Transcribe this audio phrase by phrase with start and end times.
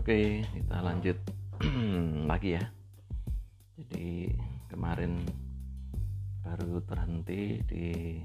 [0.00, 1.20] Oke, kita lanjut
[2.32, 2.64] lagi ya.
[3.76, 4.32] Jadi
[4.72, 5.28] kemarin
[6.40, 8.16] baru terhenti di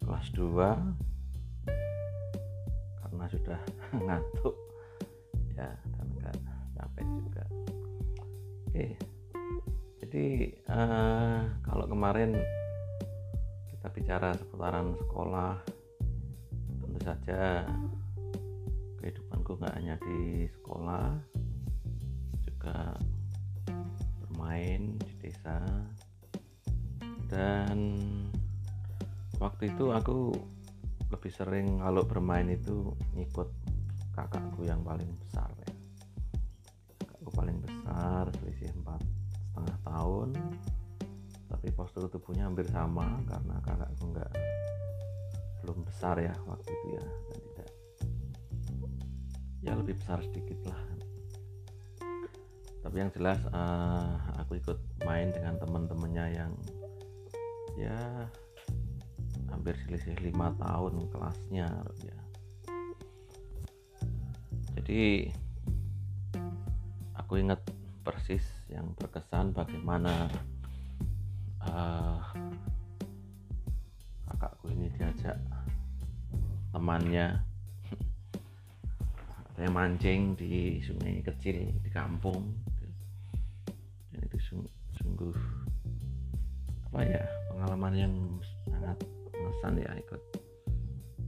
[0.00, 1.68] kelas 2
[3.04, 3.60] karena sudah
[4.08, 4.56] ngantuk
[5.60, 6.36] ya dan enggak
[6.72, 7.44] capek juga.
[8.64, 8.96] Oke.
[10.00, 12.40] Jadi uh, kalau kemarin
[13.76, 15.60] kita bicara seputaran sekolah
[16.80, 17.68] tentu saja
[19.50, 21.06] kehidupanku nggak hanya di sekolah
[22.46, 22.78] juga
[24.22, 25.58] bermain di desa.
[27.26, 27.78] Dan
[29.42, 30.34] waktu itu aku
[31.10, 33.50] lebih sering kalau bermain itu ngikut
[34.14, 35.72] kakakku yang paling besar ya.
[37.02, 39.02] Kakakku paling besar selisih empat
[39.50, 40.28] setengah tahun.
[41.50, 44.32] Tapi postur tubuhnya hampir sama karena kakakku nggak
[45.66, 47.06] belum besar ya waktu itu ya.
[47.34, 47.49] Tidak
[49.60, 50.80] ya lebih besar sedikit lah.
[52.80, 56.52] Tapi yang jelas uh, aku ikut main dengan teman-temannya yang
[57.76, 58.28] ya
[59.52, 61.68] hampir selisih lima tahun kelasnya
[62.00, 62.18] ya.
[64.80, 65.28] Jadi
[67.12, 67.60] aku ingat
[68.00, 68.42] persis
[68.72, 70.32] yang berkesan bagaimana
[71.60, 72.18] uh,
[74.24, 75.36] kakakku ini diajak
[76.72, 77.49] temannya
[79.60, 82.48] saya mancing di sungai kecil di kampung.
[84.08, 84.56] Dan itu
[84.96, 85.36] sungguh
[86.88, 87.20] apa ya
[87.52, 88.14] pengalaman yang
[88.64, 88.96] sangat
[89.36, 90.22] mengesan ya ikut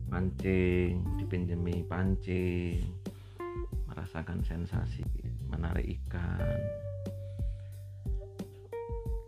[0.08, 2.80] mancing dipinjemi pancing
[3.84, 5.04] merasakan sensasi
[5.52, 6.56] menarik ikan.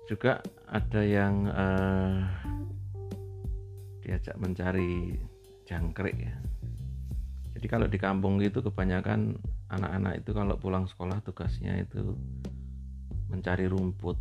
[0.09, 2.25] Juga ada yang uh,
[4.01, 5.13] diajak mencari
[5.69, 6.54] jangkrik ya
[7.65, 9.41] jadi kalau di kampung itu kebanyakan
[9.73, 12.13] anak-anak itu kalau pulang sekolah tugasnya itu
[13.33, 14.21] mencari rumput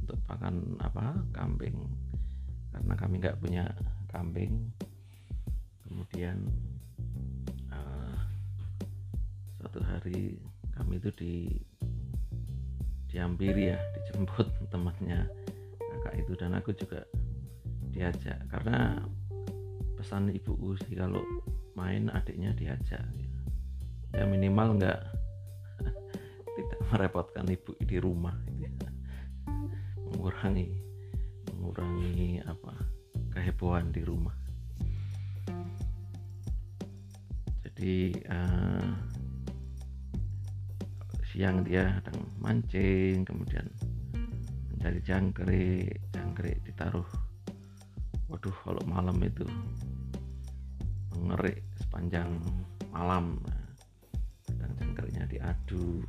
[0.00, 1.12] untuk pakan apa?
[1.36, 1.76] Kambing.
[2.72, 3.68] Karena kami nggak punya
[4.08, 4.72] kambing.
[5.84, 6.40] Kemudian
[7.68, 8.16] uh,
[9.60, 10.40] suatu hari
[10.72, 11.34] kami itu di
[13.12, 15.28] diampiri ya dijemput temannya
[15.76, 16.32] kakak itu.
[16.32, 17.04] Dan aku juga
[17.92, 18.40] diajak.
[18.48, 19.04] Karena
[20.00, 21.20] pesan ibuku sih kalau
[21.80, 23.00] main adiknya diajak
[24.12, 24.28] ya.
[24.28, 25.00] Minimal enggak
[26.56, 28.68] tidak merepotkan ibu di rumah ya.
[30.12, 30.68] mengurangi
[31.56, 32.76] mengurangi apa
[33.32, 34.36] kehebohan di rumah.
[37.64, 38.92] Jadi uh,
[41.24, 43.64] siang dia kadang mancing kemudian
[44.68, 47.08] mencari jangkrik jangkrik ditaruh.
[48.28, 49.48] Waduh kalau malam itu
[51.16, 52.38] ngerik sepanjang
[52.94, 53.38] malam.
[54.46, 56.04] Kadang jangkarnya diadu.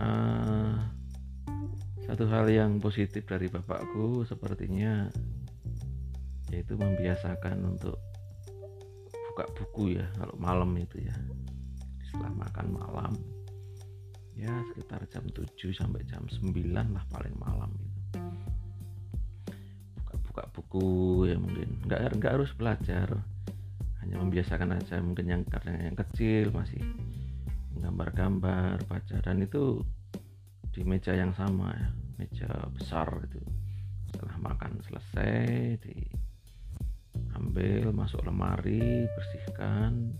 [0.00, 0.80] Uh,
[2.08, 5.12] satu hal yang positif dari bapakku sepertinya
[6.50, 8.00] yaitu membiasakan untuk
[9.12, 11.16] buka buku ya kalau malam itu ya.
[12.10, 13.12] Setelah makan malam.
[14.34, 15.46] Ya sekitar jam 7
[15.76, 17.89] sampai jam 9 lah paling malam itu
[20.40, 20.88] buka buku
[21.28, 21.68] ya mungkin.
[21.84, 23.08] Nggak nggak harus belajar.
[24.00, 26.80] Hanya membiasakan aja mungkin yang karena yang kecil masih
[27.80, 28.80] gambar-gambar
[29.24, 29.84] dan itu
[30.72, 31.88] di meja yang sama ya
[32.20, 33.40] meja besar itu
[34.12, 40.12] setelah makan selesai diambil masuk lemari bersihkan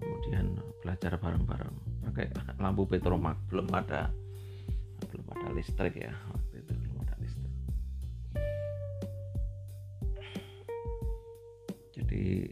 [0.00, 1.76] kemudian belajar bareng-bareng.
[2.08, 4.08] Pakai lampu petromak belum ada
[5.12, 6.16] belum ada listrik ya
[12.18, 12.50] jadi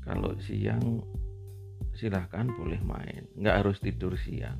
[0.00, 1.04] kalau siang
[1.92, 3.28] silahkan boleh main.
[3.36, 4.56] Nggak harus tidur siang.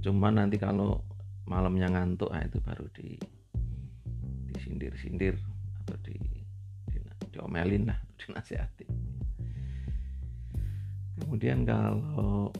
[0.00, 1.04] Cuman nanti kalau
[1.44, 3.20] malamnya ngantuk ah itu baru di
[4.48, 5.36] disindir-sindir
[5.84, 6.16] atau di,
[6.88, 6.96] di
[7.28, 8.88] diomelin lah dinasihati.
[11.20, 12.56] Kemudian kalau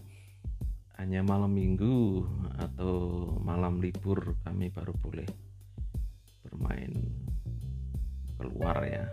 [1.00, 2.20] hanya malam minggu
[2.60, 2.92] atau
[3.40, 5.28] malam libur kami baru boleh
[6.44, 6.92] bermain
[8.36, 9.08] keluar ya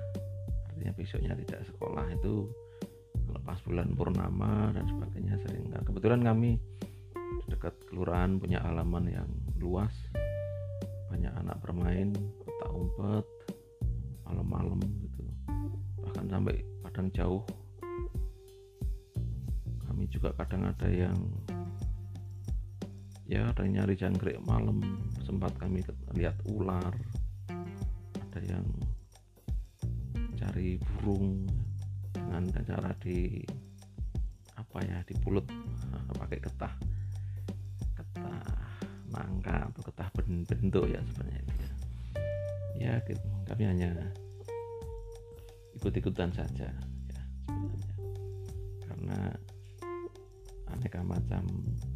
[0.81, 2.49] artinya besoknya tidak sekolah itu
[3.29, 6.57] lepas bulan purnama dan sebagainya sering nah, kebetulan kami
[7.45, 9.29] dekat kelurahan punya halaman yang
[9.61, 9.93] luas.
[11.13, 13.25] Banyak anak bermain petak umpet
[14.25, 15.21] malam-malam gitu.
[16.01, 17.45] Bahkan sampai padang jauh.
[19.85, 21.13] Kami juga kadang ada yang
[23.29, 24.81] ya ada yang nyari jangkrik malam.
[25.21, 25.85] Sempat kami
[26.17, 26.89] lihat ular
[28.17, 28.65] ada yang
[30.51, 31.47] cari burung
[32.11, 33.39] dengan cara di
[34.59, 35.47] apa ya di pulut
[36.11, 36.75] pakai getah
[37.95, 38.43] getah
[39.15, 41.71] nangka atau getah bentuk ya sebenarnya itu ya.
[42.75, 43.23] Ya gitu.
[43.47, 43.95] kami hanya
[45.79, 47.95] ikut-ikutan saja ya sebenarnya.
[48.91, 49.19] Karena
[50.67, 51.47] aneka macam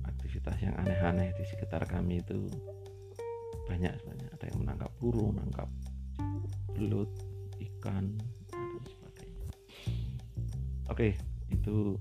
[0.07, 2.47] aktivitas yang aneh-aneh di sekitar kami itu
[3.67, 4.31] banyak sebenarnya.
[4.31, 5.67] Ada yang menangkap burung menangkap
[6.71, 7.11] belut
[7.59, 8.15] ikan
[10.95, 11.11] oke
[11.51, 11.99] itu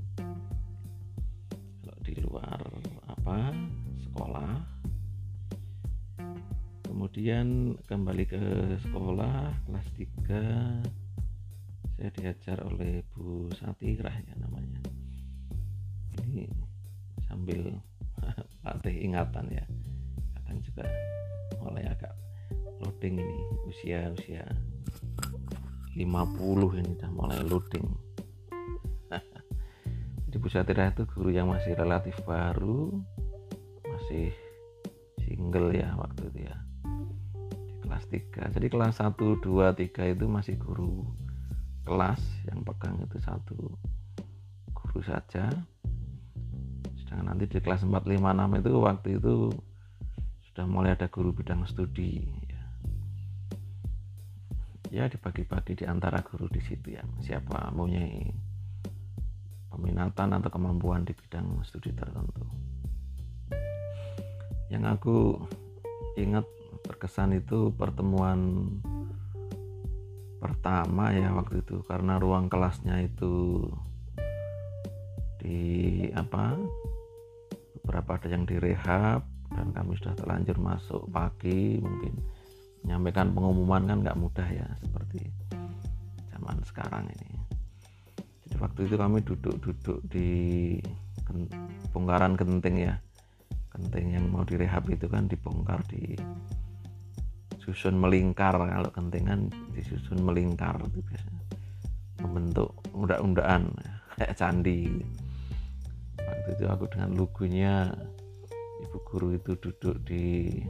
[1.82, 2.62] kalau di luar
[3.10, 3.50] apa?
[4.06, 4.54] Sekolah.
[6.86, 8.38] Kemudian kembali ke
[8.86, 14.78] sekolah kelas 3 saya diajar oleh Bu Satirah ya namanya.
[16.30, 16.46] Ini
[17.26, 17.74] sambil
[18.62, 19.66] latih ingatan ya.
[20.38, 20.86] Kadang juga
[21.58, 22.14] mulai agak
[22.78, 24.46] loading ini usia usia
[25.98, 28.03] 50 ini udah mulai loading
[30.54, 32.94] Satira itu guru yang masih relatif baru
[33.82, 34.30] masih
[35.26, 36.54] single ya waktu itu ya
[37.66, 41.10] di kelas 3 jadi kelas 1 2 3 itu masih guru
[41.82, 43.74] kelas yang pegang itu satu
[44.70, 45.50] guru saja.
[47.02, 49.34] Sedangkan nanti di kelas 4 5 6 itu waktu itu
[50.46, 52.62] sudah mulai ada guru bidang studi ya,
[54.94, 58.43] ya dibagi-bagi di antara guru di situ ya siapa mempunyai
[59.74, 62.46] peminatan atau kemampuan di bidang studi tertentu.
[64.70, 65.16] Yang aku
[66.14, 66.46] ingat
[66.86, 68.70] terkesan itu pertemuan
[70.38, 73.64] pertama ya waktu itu karena ruang kelasnya itu
[75.40, 75.60] di
[76.12, 76.56] apa
[77.80, 82.20] beberapa ada yang direhab dan kami sudah terlanjur masuk pagi mungkin
[82.84, 85.24] menyampaikan pengumuman kan nggak mudah ya seperti
[86.28, 87.33] zaman sekarang ini
[88.58, 90.28] waktu itu kami duduk-duduk di
[91.90, 92.94] bongkaran genting ya.
[93.74, 96.14] Genting yang mau direhab itu kan dibongkar di
[97.58, 98.54] susun melingkar.
[98.54, 101.42] Kalau gentingan disusun melingkar itu biasanya.
[102.22, 103.74] Membentuk undang-undaan
[104.14, 104.88] kayak candi.
[106.20, 107.90] Waktu itu aku dengan lugunya
[108.84, 110.60] ibu guru itu duduk di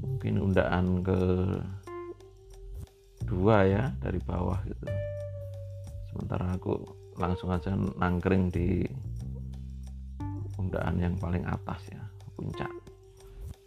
[0.00, 1.18] mungkin undaan ke
[3.26, 4.86] dua ya dari bawah gitu
[6.16, 6.80] sementara aku
[7.20, 8.88] langsung aja nangkring di
[10.56, 12.00] undaan yang paling atas ya
[12.32, 12.72] puncak.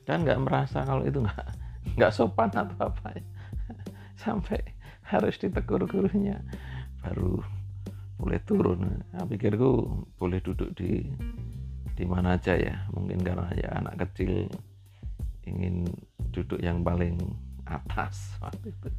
[0.09, 1.45] Dan nggak merasa kalau itu nggak
[1.93, 3.23] nggak sopan atau apa ya.
[4.25, 4.57] Sampai
[5.05, 6.41] harus ditegur gurunya
[7.05, 7.37] baru
[8.17, 9.05] boleh turun.
[9.13, 9.85] Nah, pikirku
[10.17, 11.05] boleh duduk di
[11.93, 12.89] di mana aja ya.
[12.97, 14.49] Mungkin karena ya anak kecil
[15.45, 15.85] ingin
[16.33, 17.13] duduk yang paling
[17.69, 18.89] atas waktu itu.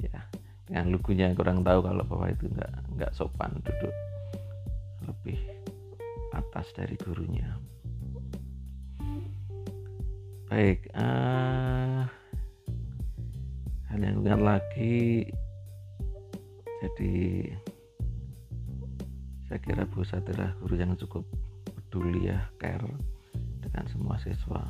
[0.00, 0.24] Ya
[0.66, 3.94] dengan lugunya kurang tahu kalau bahwa itu nggak nggak sopan duduk
[5.06, 5.38] lebih
[6.34, 7.54] atas dari gurunya.
[10.50, 12.06] Baik uh,
[13.90, 15.26] hal yang ingat lagi
[16.82, 17.14] jadi
[19.46, 21.22] saya kira Bu Satira guru yang cukup
[21.70, 22.90] peduli ya care
[23.62, 24.66] dengan semua siswa.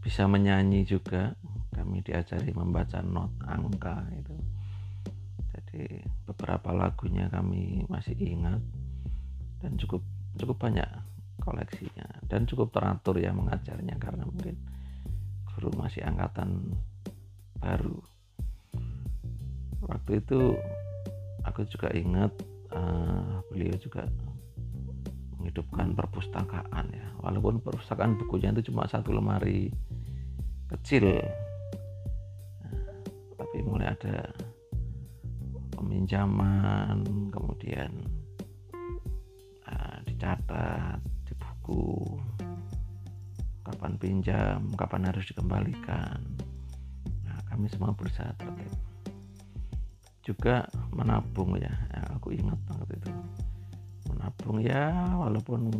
[0.00, 1.36] Bisa menyanyi juga
[1.72, 4.51] kami diajari membaca not angka itu
[5.72, 8.60] jadi beberapa lagunya kami masih ingat
[9.64, 10.04] dan cukup
[10.36, 10.84] cukup banyak
[11.40, 14.60] koleksinya dan cukup teratur ya mengajarnya karena mungkin
[15.48, 16.76] guru masih angkatan
[17.56, 17.96] baru.
[19.80, 20.60] Waktu itu
[21.48, 22.36] aku juga ingat
[22.76, 24.04] uh, beliau juga
[25.40, 27.06] menghidupkan perpustakaan ya.
[27.24, 29.72] Walaupun perpustakaan bukunya itu cuma satu lemari
[30.68, 31.20] kecil
[32.64, 32.80] nah,
[33.40, 34.32] tapi mulai ada
[35.72, 37.90] peminjaman kemudian
[39.66, 42.18] uh, dicatat di buku
[43.62, 46.18] kapan pinjam kapan harus dikembalikan.
[47.24, 48.72] Nah, kami semua berusaha tertib.
[50.22, 53.10] Juga menabung ya, ya aku ingat banget itu.
[54.10, 55.70] Menabung ya walaupun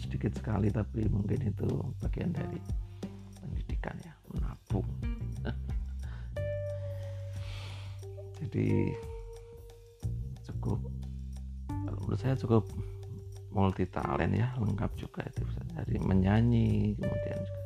[0.00, 1.68] sedikit sekali tapi mungkin itu
[2.00, 2.58] bagian dari
[3.38, 4.12] pendidikan ya
[8.52, 8.92] jadi
[10.44, 10.76] cukup
[11.72, 12.68] menurut saya cukup
[13.48, 15.40] multi talent ya lengkap juga itu.
[15.48, 17.64] Bisa dari menyanyi kemudian juga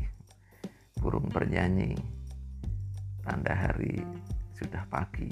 [0.99, 1.95] Burung bernyanyi.
[3.23, 4.03] Tanda hari
[4.59, 5.31] sudah pagi.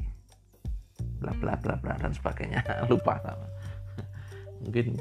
[1.20, 2.64] Bla bla bla bla dan sebagainya.
[2.92, 3.20] Lupa
[4.62, 4.94] mungkin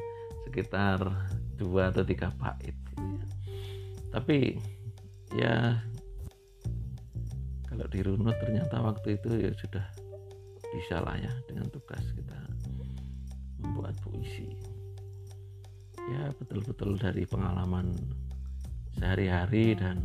[0.48, 0.98] sekitar
[1.60, 2.74] dua atau tiga bait.
[4.10, 4.56] Tapi
[5.36, 5.78] ya
[7.70, 9.86] kalau dirunut ternyata waktu itu ya sudah
[10.74, 12.38] bisa lah ya dengan tugas kita
[13.62, 14.50] membuat puisi
[16.10, 17.94] ya betul-betul dari pengalaman
[18.98, 20.02] sehari-hari dan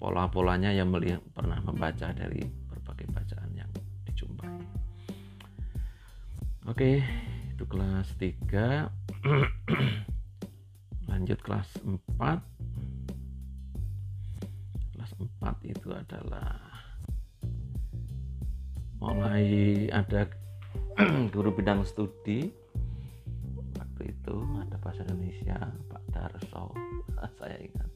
[0.00, 2.40] pola-polanya yang melihat pernah membaca dari
[2.72, 3.68] berbagai bacaan yang
[4.08, 4.56] dijumpai.
[6.64, 7.04] Oke
[7.52, 8.88] itu kelas 3
[11.12, 12.58] lanjut kelas 4
[15.18, 16.58] 4 itu adalah
[19.02, 19.46] mulai
[19.90, 20.30] ada
[21.34, 22.50] guru bidang studi
[23.98, 25.58] waktu itu ada bahasa Indonesia
[25.90, 26.70] Pak Darso
[27.42, 27.90] saya ingat.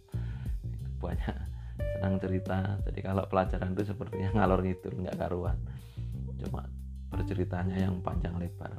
[0.67, 1.37] Itu banyak
[1.79, 2.75] senang cerita.
[2.83, 5.55] Jadi kalau pelajaran itu sepertinya ngalor ngidul nggak karuan.
[6.43, 6.67] Cuma
[7.07, 8.75] berceritanya yang panjang lebar.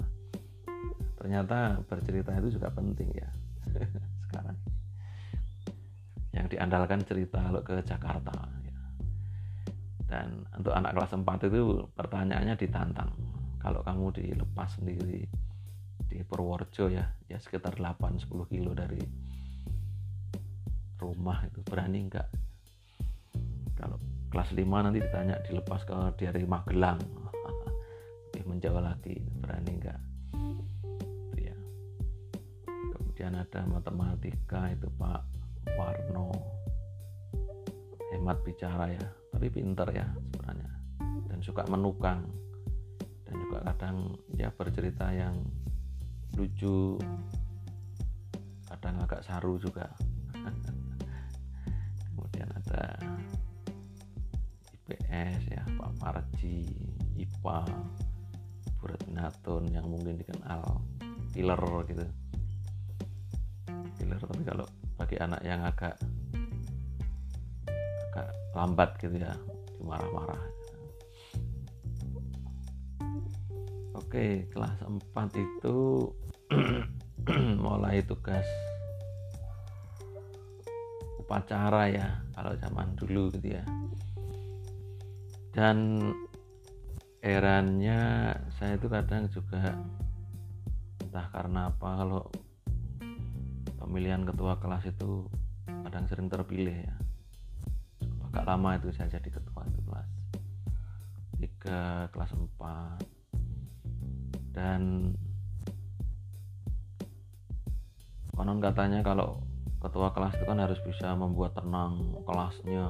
[1.16, 3.30] Ternyata bercerita itu juga penting ya
[4.28, 4.60] sekarang
[6.36, 8.36] yang diandalkan cerita kalau ke Jakarta
[8.68, 8.76] ya.
[10.12, 13.16] dan untuk anak kelas 4 itu pertanyaannya ditantang.
[13.64, 15.24] Kalau kamu dilepas sendiri
[16.10, 19.02] di Purworejo ya ya sekitar 8-10 kilo dari
[21.00, 21.60] rumah itu.
[21.68, 22.28] Berani enggak
[23.74, 24.00] kalau
[24.32, 27.02] kelas 5 nanti ditanya dilepas ke dari Magelang.
[28.32, 30.00] Lebih menjauh lagi berani enggak
[31.36, 31.58] ya.
[32.66, 35.22] Kemudian ada matematika itu Pak
[35.76, 36.32] Warno.
[38.14, 40.72] Hemat bicara ya tapi pinter ya sebenarnya.
[41.28, 42.24] Dan suka menukang.
[43.28, 45.42] Dan juga kadang ya bercerita yang
[46.38, 46.98] lucu.
[48.70, 49.90] Kadang agak saru juga.
[52.10, 52.98] Kemudian ada
[54.74, 56.68] IPS ya Pak Marji
[57.16, 57.64] IPA
[59.14, 60.82] Minatun yang mungkin dikenal
[61.38, 62.02] killer gitu.
[64.02, 64.66] Killer tapi kalau
[64.98, 66.02] bagi anak yang agak
[68.10, 69.38] agak lambat gitu ya
[69.78, 70.42] dimarah-marah.
[74.02, 74.98] Oke kelas 4
[75.38, 76.10] itu
[77.64, 78.44] mulai tugas
[81.24, 83.64] upacara ya kalau zaman dulu gitu ya.
[85.54, 86.10] Dan
[87.24, 89.78] eranya saya itu kadang juga
[91.00, 92.24] entah karena apa kalau
[93.80, 95.30] pemilihan ketua kelas itu
[95.88, 96.96] kadang sering terpilih ya.
[98.30, 100.10] Agak lama itu saya jadi ketua itu kelas
[101.38, 103.14] 3 kelas 4
[104.54, 105.14] dan
[108.34, 109.42] konon katanya kalau
[109.84, 112.88] ketua kelas itu kan harus bisa membuat tenang kelasnya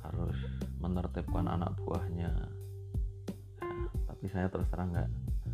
[0.00, 0.38] harus
[0.80, 2.32] menertibkan anak buahnya.
[3.60, 3.72] Ya,
[4.08, 5.10] tapi saya terus terang nggak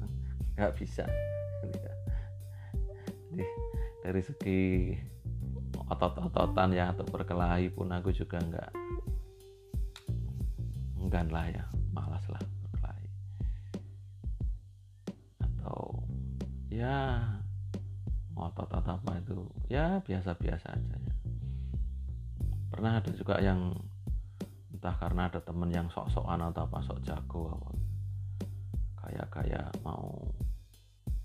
[0.59, 1.05] nggak bisa.
[3.31, 3.47] Jadi
[4.03, 4.63] dari segi
[5.91, 8.71] otot-ototan ya atau berkelahi pun aku juga nggak
[11.03, 13.07] enggan lah ya malas lah berkelahi.
[15.43, 16.07] Atau
[16.71, 17.27] ya
[18.41, 19.37] otot atau apa itu
[19.69, 21.15] ya biasa-biasa aja ya.
[22.71, 23.77] Pernah ada juga yang
[24.73, 27.71] entah karena ada temen yang sok-sokan atau apa sok jago apa.
[29.05, 30.25] Kayak kayak mau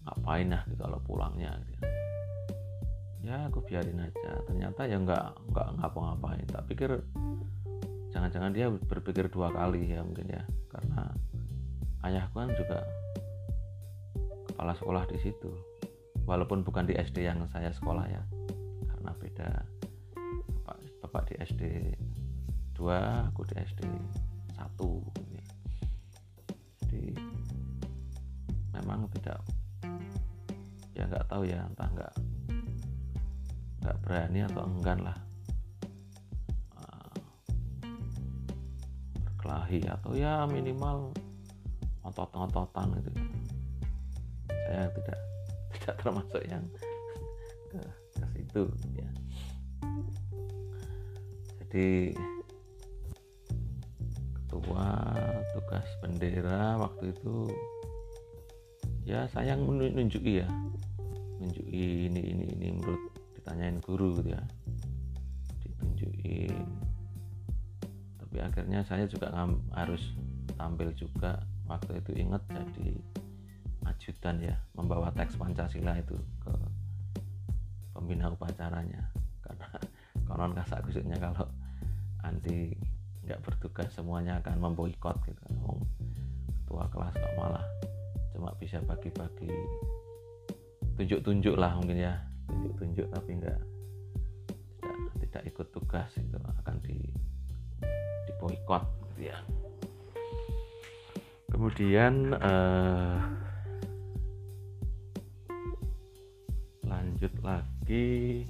[0.05, 1.85] ngapain lah gitu kalau pulangnya gitu.
[3.25, 4.31] ya aku biarin aja.
[4.45, 6.45] Ternyata ya nggak nggak ngapa-ngapain.
[6.51, 6.91] Tak pikir
[8.13, 10.43] jangan-jangan dia berpikir dua kali ya mungkin ya.
[10.69, 11.09] Karena
[12.05, 12.79] ayahku kan juga
[14.51, 15.74] kepala sekolah di situ
[16.25, 18.21] walaupun bukan di SD yang saya sekolah ya
[18.89, 19.49] karena beda.
[20.65, 21.63] Bapak, bapak di SD
[22.75, 23.81] 2 aku di SD
[24.57, 25.25] 1
[26.85, 27.01] jadi
[28.75, 29.39] memang tidak
[30.95, 32.13] ya nggak tahu ya entah nggak
[33.83, 35.17] nggak berani atau enggan lah
[36.79, 37.15] uh,
[39.23, 41.13] berkelahi atau ya minimal
[42.05, 43.11] otot-ototan gitu.
[44.49, 45.19] Saya tidak
[45.85, 46.65] tidak termasuk yang
[47.69, 47.77] ke,
[48.17, 48.63] ke situ
[48.97, 49.09] ya.
[51.61, 52.17] Jadi
[54.33, 55.13] ketua
[55.53, 57.53] tugas bendera waktu itu
[59.05, 60.49] ya sayang menunjuki ya.
[61.37, 64.41] Menunjuki ini ini ini menurut ditanyain guru gitu ya.
[65.61, 66.65] Ditunjukin
[68.17, 69.29] tapi akhirnya saya juga
[69.77, 70.01] harus
[70.57, 71.45] tampil juga.
[71.65, 72.93] Waktu itu ingat jadi
[73.95, 76.53] ajudan ya membawa teks Pancasila itu ke
[77.95, 79.07] pembina upacaranya.
[79.39, 79.67] Karena
[80.27, 81.47] konon kasak kusuknya kalau
[82.27, 82.75] anti
[83.25, 85.41] nggak bertugas semuanya akan memboikot gitu.
[85.63, 85.79] Oh,
[86.61, 87.65] ketua kelas kok malah
[88.35, 89.49] cuma bisa bagi-bagi
[90.99, 92.13] tunjuk-tunjuk lah mungkin ya.
[92.51, 93.59] Tunjuk-tunjuk tapi nggak
[94.83, 96.99] tidak tidak ikut tugas itu akan di
[98.29, 98.83] diboikot
[99.15, 99.39] gitu ya.
[101.49, 103.23] Kemudian uh,
[107.25, 108.45] lanjut lagi.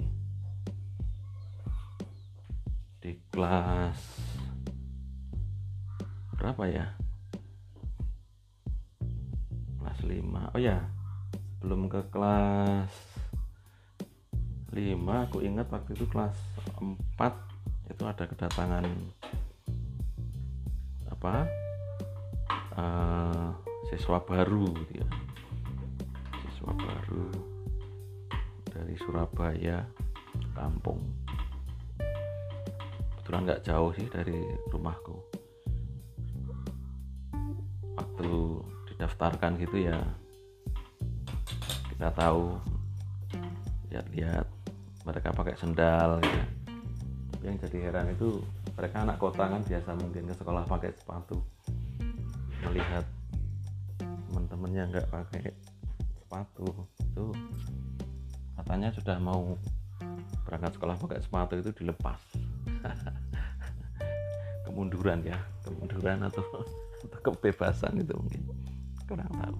[3.00, 3.96] Di kelas
[6.36, 6.84] berapa ya?
[9.80, 10.84] Kelas 5 oh ya
[11.64, 12.92] belum ke kelas
[14.76, 14.76] 5
[15.24, 16.36] aku ingat waktu itu kelas
[16.76, 16.92] 4
[17.88, 18.84] itu ada kedatangan
[21.16, 21.48] apa
[22.76, 23.56] uh,
[23.88, 25.08] siswa baru gitu ya.
[26.44, 27.55] Siswa baru
[28.86, 29.82] dari Surabaya
[30.54, 31.02] kampung
[33.26, 34.38] kebetulan nggak jauh sih dari
[34.70, 35.18] rumahku.
[37.98, 38.30] Waktu
[38.94, 39.98] didaftarkan gitu ya
[41.90, 42.54] kita tahu
[43.90, 44.46] lihat-lihat
[45.02, 46.46] mereka pakai sendal ya.
[47.42, 48.38] yang jadi heran itu
[48.78, 51.42] mereka anak kota kan biasa mungkin ke sekolah pakai sepatu.
[52.62, 53.02] Melihat
[54.30, 55.50] teman-temannya nggak pakai
[56.22, 56.70] sepatu
[57.02, 57.26] itu
[58.56, 59.56] katanya sudah mau
[60.48, 62.20] berangkat sekolah pakai sepatu itu dilepas.
[64.66, 66.46] Kemunduran ya kemunduran atau,
[67.02, 68.42] atau kebebasan itu mungkin.
[69.10, 69.58] Kurang tahu.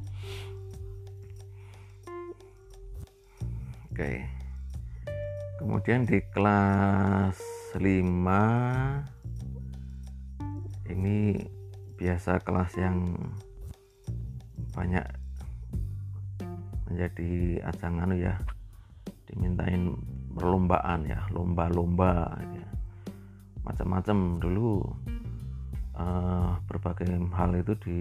[3.91, 4.23] Oke.
[5.57, 7.41] Kemudian di kelas
[7.75, 7.83] 5
[10.93, 11.41] ini
[11.97, 13.17] biasa kelas yang
[14.77, 15.03] banyak
[16.87, 18.37] menjadi ajang anu ya
[19.27, 19.95] dimintain
[20.37, 22.69] perlombaan ya lomba-lomba ya.
[23.67, 24.79] macam-macam dulu
[25.99, 28.01] uh, berbagai hal itu di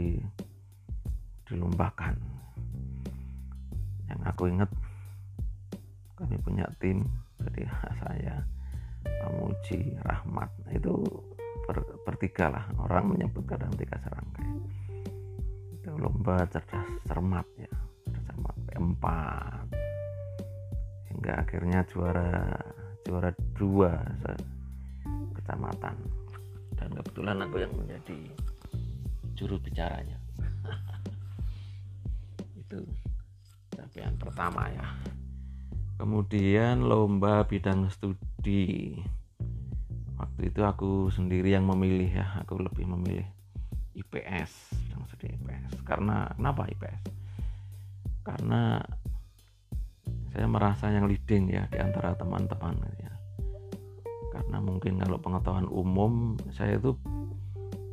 [1.49, 2.13] dilombakan.
[4.09, 4.69] Yang aku ingat
[6.15, 7.05] kami punya tim
[7.41, 7.65] jadi
[8.01, 8.35] saya
[9.05, 11.01] Pamuji Rahmat itu
[11.65, 12.65] ber, bertiga lah.
[12.81, 14.49] Orang menyebut kadang tiga serangkai.
[15.77, 17.73] Itu lomba cerdas cermat ya
[18.25, 19.05] cermat P4
[21.15, 22.59] hingga akhirnya juara
[23.07, 23.95] juara dua
[25.39, 25.95] kecamatan.
[26.75, 28.19] Dan kebetulan aku yang menjadi
[29.39, 30.19] juru bicaranya.
[32.59, 32.83] Itu
[33.71, 34.83] capaian pertama ya.
[35.95, 38.99] Kemudian lomba bidang studi.
[40.19, 43.27] Waktu itu aku sendiri yang memilih ya aku lebih memilih
[43.95, 44.51] IPS
[44.91, 47.03] yang studi IPS karena kenapa IPS
[48.23, 48.79] karena
[50.35, 53.13] saya merasa yang leading ya di antara teman-teman ya.
[54.35, 56.91] Karena mungkin kalau pengetahuan umum saya itu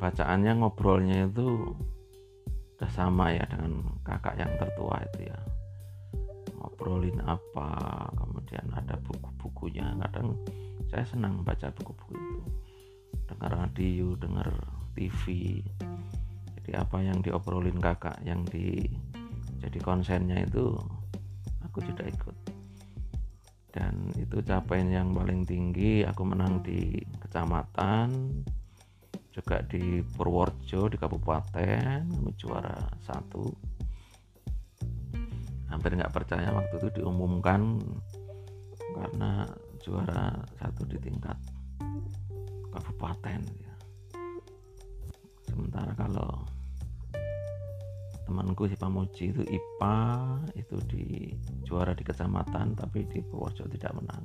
[0.03, 1.71] bacaannya ngobrolnya itu
[2.75, 5.39] udah sama ya dengan kakak yang tertua itu ya.
[6.59, 7.71] Ngobrolin apa
[8.19, 9.87] kemudian ada buku-bukunya.
[10.03, 10.35] Kadang
[10.91, 12.39] saya senang baca buku-buku itu.
[13.23, 14.51] Dengar radio dengar
[14.99, 15.63] TV
[16.63, 18.87] jadi apa yang diobrolin kakak yang di
[19.59, 20.75] jadi konsennya itu
[21.73, 22.37] aku juga ikut.
[23.73, 28.13] Dan itu capaian yang paling tinggi aku menang di kecamatan
[29.33, 33.49] juga di Purworejo di kabupaten kami juara satu.
[35.73, 37.81] Hampir nggak percaya waktu itu diumumkan
[38.93, 39.49] karena
[39.81, 41.41] juara satu di tingkat
[42.69, 43.73] kabupaten ya.
[45.49, 46.45] sementara kalau
[48.23, 49.99] temanku si Pamuji itu IPA
[50.55, 51.05] itu di
[51.67, 54.23] juara di kecamatan tapi di Purworejo tidak menang.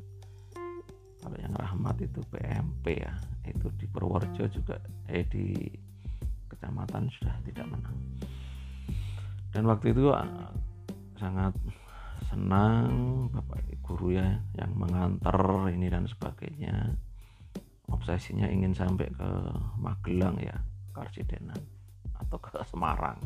[1.19, 3.15] Kalau yang Rahmat itu PMP ya
[3.47, 4.79] itu di Purworejo juga
[5.11, 5.67] eh di
[6.47, 7.99] kecamatan sudah tidak menang.
[9.51, 10.53] Dan waktu itu uh,
[11.19, 11.57] sangat
[12.31, 16.95] senang bapak guru ya yang mengantar ini dan sebagainya.
[17.89, 19.31] Obsesinya ingin sampai ke
[19.81, 20.61] Magelang ya
[20.93, 21.78] Karsidenan
[22.19, 23.19] atau ke Semarang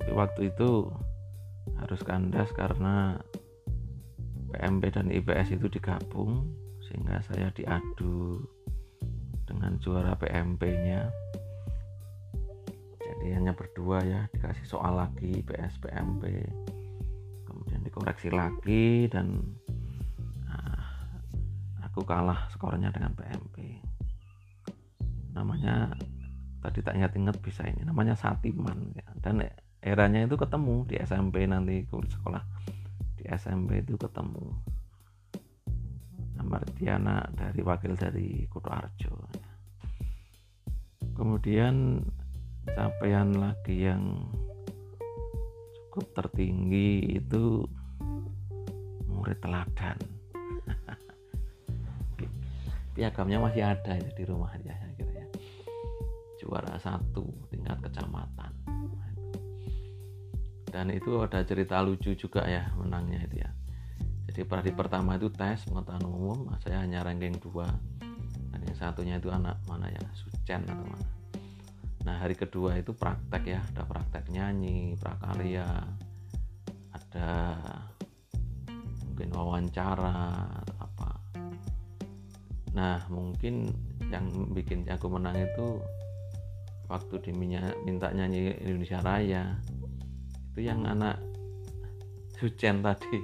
[0.00, 0.88] tapi waktu itu
[1.76, 3.20] harus kandas karena
[4.50, 6.50] PMP dan IPS itu digabung
[6.82, 8.42] sehingga saya diadu
[9.46, 11.06] dengan juara PMP nya
[12.98, 16.22] jadi hanya berdua ya dikasih soal lagi IPS PMP
[17.46, 19.42] kemudian dikoreksi lagi dan
[20.48, 20.82] nah,
[21.84, 23.78] aku kalah skornya dengan PMP
[25.36, 25.94] namanya
[26.60, 29.08] tadi tak ingat-ingat bisa ini namanya Satiman ya.
[29.20, 29.40] dan
[29.80, 32.42] eranya itu ketemu di SMP nanti kuliah sekolah.
[33.16, 34.44] Di SMP itu ketemu.
[36.40, 39.30] Martiana dari wakil dari Kutoarjo
[41.20, 42.00] kemudian
[42.64, 44.24] capaian lagi yang
[45.92, 47.60] cukup tertinggi itu
[49.04, 50.00] murid teladan.
[52.96, 54.69] Piagamnya masih ada di rumah ya kira ya
[56.40, 58.52] juara satu tingkat kecamatan.
[60.70, 63.50] Dan itu ada cerita lucu juga ya menangnya itu ya.
[64.30, 67.50] Jadi di pertama itu tes pengetahuan umum saya hanya ranking 2
[68.54, 70.00] dan yang satunya itu anak mana ya?
[70.14, 71.08] Sucen atau mana?
[72.06, 73.60] Nah hari kedua itu praktek ya.
[73.74, 75.66] Ada praktek nyanyi prakarya
[76.94, 77.58] ada
[79.10, 80.16] mungkin wawancara
[80.62, 81.10] atau apa.
[82.72, 83.68] Nah mungkin
[84.08, 85.82] yang bikin aku menang itu
[86.90, 89.54] waktu diminta nyanyi Indonesia Raya.
[90.50, 91.22] Itu yang anak
[92.34, 93.20] Sucen tadi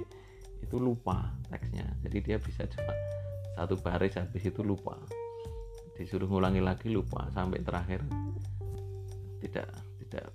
[0.63, 1.83] itu lupa teksnya.
[2.05, 2.93] Jadi dia bisa cuma
[3.59, 4.95] satu baris habis itu lupa.
[5.97, 8.05] Disuruh ngulangi lagi lupa sampai terakhir
[9.43, 9.67] tidak
[10.05, 10.25] tidak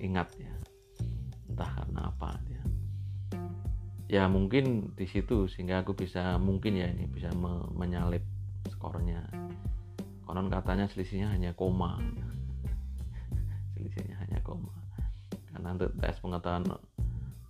[0.00, 0.54] ingat ya.
[1.50, 2.62] Entah karena apa ya
[4.08, 8.24] ya mungkin di situ sehingga aku bisa mungkin ya ini bisa me menyalip
[8.72, 9.20] skornya.
[10.24, 12.00] Konon katanya selisihnya hanya koma.
[12.00, 12.27] selisihnya
[15.74, 16.64] untuk tes pengetahuan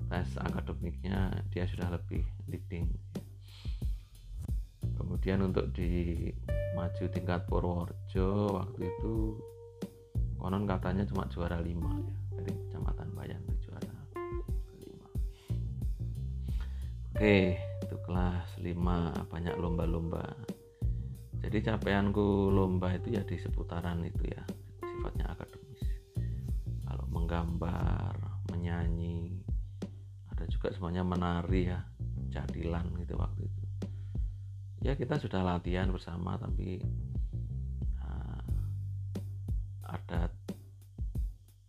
[0.09, 2.89] tes akademiknya dia sudah lebih leading.
[4.97, 6.33] Kemudian untuk di
[6.75, 9.39] maju tingkat Purworejo waktu itu
[10.41, 12.17] konon katanya cuma juara 5 ya.
[12.39, 14.35] Dari kecamatan Bayan juara 5
[17.15, 20.25] oke itu kelas 5 banyak lomba-lomba.
[21.39, 24.43] Jadi capaianku lomba itu ya di seputaran itu ya
[27.39, 28.19] menggambar
[28.51, 29.39] menyanyi.
[30.35, 31.79] Ada juga semuanya menari ya
[32.35, 33.63] jadilan gitu waktu itu.
[34.83, 36.83] Ya kita sudah latihan bersama tapi
[38.03, 38.43] uh,
[39.87, 40.35] ada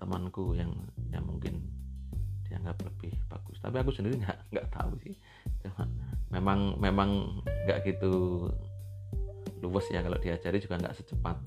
[0.01, 0.73] temanku yang
[1.13, 1.61] yang mungkin
[2.49, 3.61] dianggap lebih bagus.
[3.61, 5.13] Tapi aku sendiri nggak nggak tahu sih.
[5.61, 5.85] Cuma
[6.33, 7.09] memang memang
[7.45, 8.49] nggak gitu
[9.61, 11.37] luwes ya kalau diajari juga nggak secepat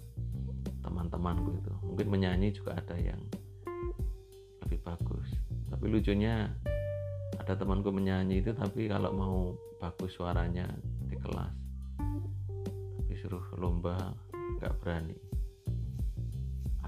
[0.87, 1.73] teman-temanku itu.
[1.83, 3.19] Mungkin menyanyi juga ada yang
[5.93, 6.49] lucunya
[7.37, 9.37] ada temanku menyanyi itu tapi kalau mau
[9.77, 10.65] bagus suaranya
[11.05, 11.53] di kelas.
[12.97, 14.17] Tapi suruh lomba
[14.57, 15.13] nggak berani.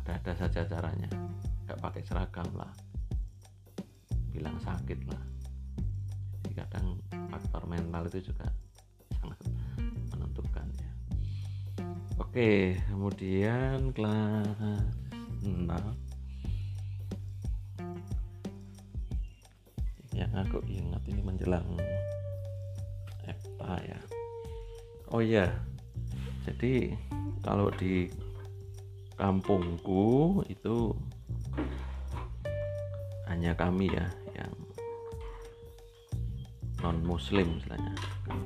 [0.01, 1.13] Ada-ada saja caranya.
[1.69, 2.73] Nggak pakai seragam lah.
[4.33, 5.23] Bilang sakit lah.
[6.41, 6.97] Jadi kadang
[7.29, 8.49] faktor mental itu juga
[9.21, 9.43] sangat
[10.17, 10.93] menentukan ya.
[12.17, 14.81] Oke kemudian kelas
[15.45, 16.04] 6
[20.15, 21.67] yang aku ingat ini menjelang
[23.27, 24.01] EPTA ya.
[25.11, 25.51] Oh iya.
[26.47, 26.95] Jadi
[27.43, 28.07] kalau di
[29.19, 30.95] kampungku itu
[33.27, 34.07] hanya kami ya
[34.39, 34.55] yang
[36.83, 37.95] non muslim istilahnya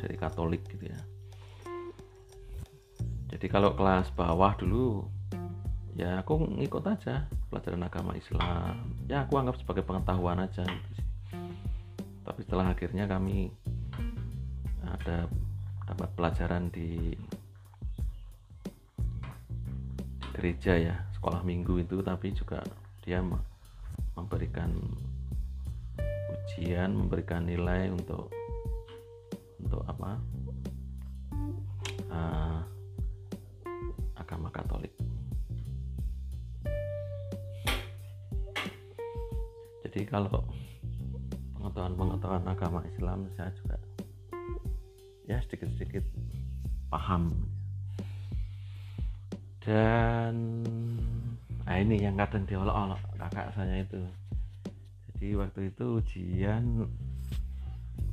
[0.01, 1.01] dari katolik gitu ya.
[3.29, 5.05] Jadi kalau kelas bawah dulu
[5.99, 8.95] ya aku ngikut aja pelajaran agama Islam.
[9.11, 10.65] Ya aku anggap sebagai pengetahuan aja.
[10.65, 10.88] gitu
[12.39, 13.51] tapi setelah akhirnya kami
[14.87, 15.27] ada
[15.91, 17.11] dapat pelajaran di
[20.39, 22.63] gereja ya sekolah minggu itu tapi juga
[23.03, 23.19] dia
[24.15, 24.71] memberikan
[26.31, 28.31] ujian memberikan nilai untuk
[29.59, 30.23] untuk apa?
[32.07, 32.63] Uh,
[34.15, 34.95] agama Katolik.
[39.83, 40.47] Jadi kalau
[41.79, 43.79] pengetahuan-pengetahuan agama Islam saya juga
[45.31, 46.03] ya sedikit-sedikit
[46.91, 47.47] paham.
[49.63, 50.35] Dan
[51.63, 54.03] nah ini yang kadang diolok-olok kakak saya itu.
[55.13, 56.89] Jadi waktu itu ujian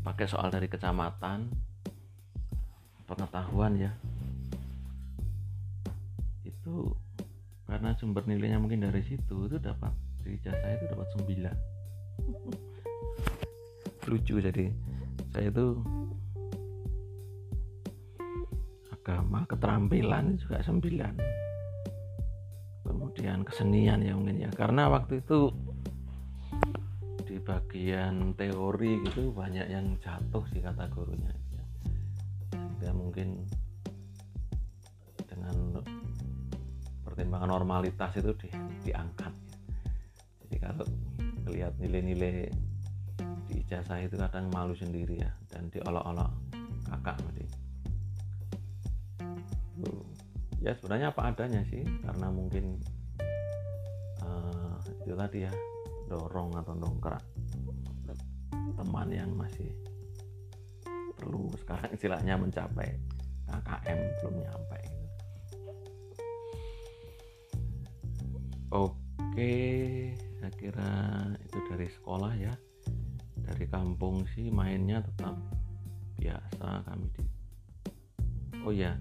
[0.06, 1.50] pakai soal dari kecamatan
[3.10, 3.92] pengetahuan ya.
[6.46, 6.94] Itu
[7.66, 9.90] karena sumber nilainya mungkin dari situ itu dapat
[10.22, 11.85] di jasa itu dapat 9
[14.08, 14.42] lucu.
[14.42, 14.70] Jadi
[15.34, 15.80] saya itu
[18.92, 21.46] agama keterampilan juga 9
[22.86, 24.50] kemudian kesenian ya mungkin ya.
[24.54, 25.50] Karena waktu itu
[27.26, 31.34] di bagian teori gitu banyak yang jatuh sih kata gurunya.
[32.86, 32.94] Ya.
[32.94, 33.42] mungkin
[35.26, 35.82] dengan
[37.02, 38.50] pertimbangan normalitas itu di,
[38.86, 39.34] diangkat.
[40.46, 40.86] Jadi kalau
[41.50, 42.52] lihat nilai-nilai
[43.64, 46.32] ijazah itu kadang malu sendiri ya dan diolok-olok
[46.90, 47.46] kakak berarti.
[50.66, 52.82] Ya sebenarnya apa adanya sih karena mungkin
[55.06, 55.54] itu tadi ya
[56.10, 57.22] dorong atau dongkrak
[58.74, 59.70] teman yang masih
[61.14, 62.90] perlu sekarang istilahnya mencapai
[63.46, 64.80] KKM belum nyampe.
[68.74, 69.54] Oke
[70.42, 70.94] saya kira
[71.46, 72.54] itu dari sekolah ya
[73.56, 75.32] dari kampung sih mainnya tetap
[76.20, 77.24] biasa kami di
[78.68, 79.00] oh ya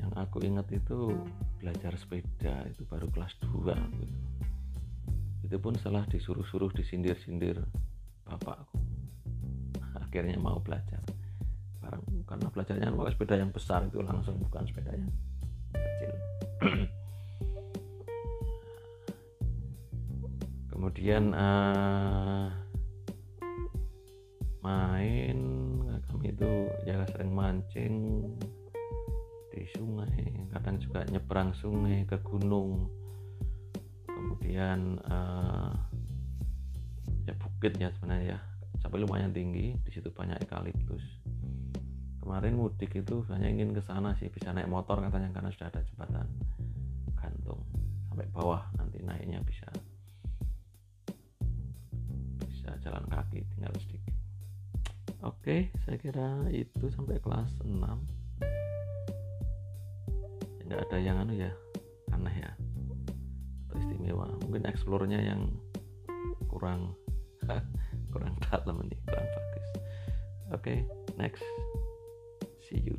[0.00, 1.12] yang aku ingat itu
[1.60, 3.68] belajar sepeda itu baru kelas 2
[4.00, 4.16] gitu.
[5.44, 7.60] Itu pun setelah disuruh-suruh disindir-sindir
[8.24, 8.80] bapakku.
[9.96, 11.04] Akhirnya mau belajar.
[12.24, 15.12] Karena belajarnya pakai sepeda yang besar itu langsung bukan sepeda yang
[15.72, 16.12] kecil.
[20.72, 22.63] Kemudian uh,
[24.64, 25.38] main
[26.24, 28.24] kami itu ya sering mancing
[29.52, 30.24] di sungai
[30.56, 32.88] kadang juga nyebrang sungai ke gunung.
[34.08, 35.76] Kemudian uh,
[37.28, 38.38] ya bukit ya sebenarnya ya
[38.80, 41.04] sampai lumayan tinggi di situ banyak eukaliptus.
[42.24, 45.84] Kemarin mudik itu hanya ingin ke sana sih bisa naik motor katanya karena sudah ada
[45.84, 46.24] jembatan
[47.20, 47.60] gantung.
[48.08, 49.68] Sampai bawah nanti naiknya bisa
[52.48, 53.93] bisa jalan kaki tinggal sedikit
[55.24, 57.72] oke saya kira itu sampai kelas 6
[60.64, 61.52] nggak ada yang anu ya
[62.12, 62.52] aneh ya
[63.74, 64.30] istimewa.
[64.46, 65.50] Mungkin eksplornya yang
[66.46, 66.94] kurang
[68.14, 69.68] kurang dalam ini kurang bagus
[70.54, 70.74] oke
[71.18, 71.44] next.
[72.64, 72.96] See you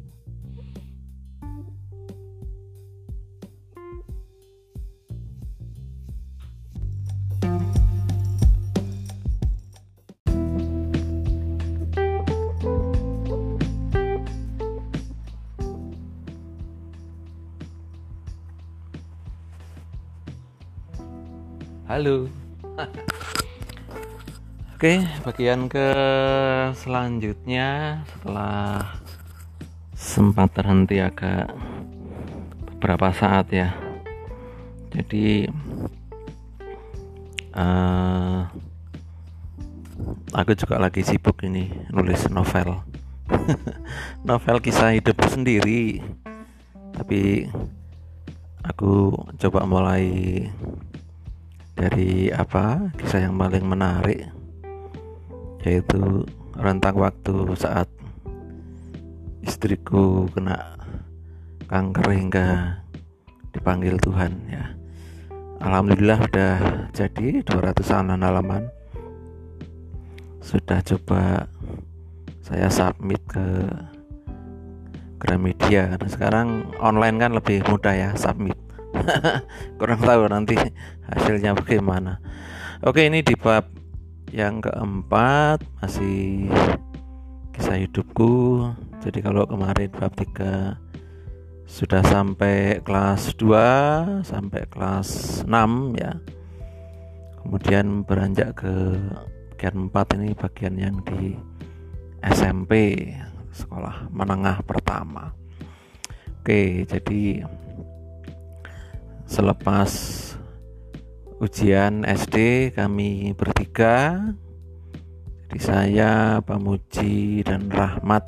[21.96, 22.28] Halo.
[24.76, 25.96] Oke, bagian ke
[26.76, 29.00] selanjutnya setelah
[29.96, 31.56] sempat terhenti agak
[32.68, 33.72] beberapa saat ya.
[34.92, 35.48] Jadi
[37.56, 38.44] uh,
[40.36, 42.84] aku juga lagi sibuk ini nulis novel.
[44.28, 46.04] novel kisah hidupku sendiri.
[46.92, 47.48] Tapi
[48.68, 50.04] aku coba mulai
[51.76, 54.32] dari apa kisah yang paling menarik
[55.68, 56.24] yaitu
[56.56, 57.92] rentang waktu saat
[59.44, 60.80] istriku kena
[61.68, 62.80] kanker hingga
[63.52, 64.72] dipanggil Tuhan ya.
[65.60, 66.56] Alhamdulillah udah
[66.94, 67.82] jadi 200
[68.22, 68.70] halaman.
[70.40, 71.50] Sudah coba
[72.46, 73.66] saya submit ke
[75.18, 75.98] Gramedia.
[76.06, 78.65] Sekarang online kan lebih mudah ya submit
[79.80, 80.56] kurang tahu nanti
[81.10, 82.20] hasilnya bagaimana.
[82.84, 83.68] Oke ini di bab
[84.36, 86.50] yang keempat masih
[87.56, 88.68] kisah hidupku.
[89.00, 90.76] Jadi kalau kemarin bab 3
[91.66, 95.50] sudah sampai kelas 2 sampai kelas 6
[95.98, 96.14] ya.
[97.42, 98.74] Kemudian beranjak ke
[99.56, 101.38] bagian 4 ini bagian yang di
[102.26, 103.06] SMP
[103.56, 105.32] sekolah menengah pertama.
[106.42, 107.46] Oke jadi
[109.26, 109.92] selepas
[111.42, 114.22] ujian SD kami bertiga
[115.56, 116.12] jadi saya
[116.44, 118.28] Pak Muji dan Rahmat.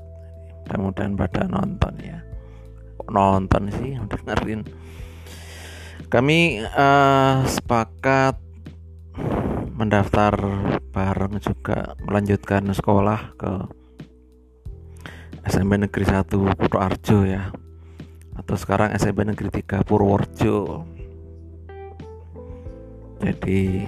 [0.63, 2.23] Mudah-mudahan pada nonton ya.
[2.95, 3.99] Kok nonton sih?
[4.15, 4.63] Dengerin.
[6.07, 8.39] Kami uh, sepakat
[9.75, 10.39] mendaftar
[10.95, 13.51] bareng juga melanjutkan sekolah ke
[15.51, 17.51] SMP Negeri 1 Purworejo ya
[18.37, 20.85] atau sekarang SMP Negeri 3 Purworejo.
[23.17, 23.83] Jadi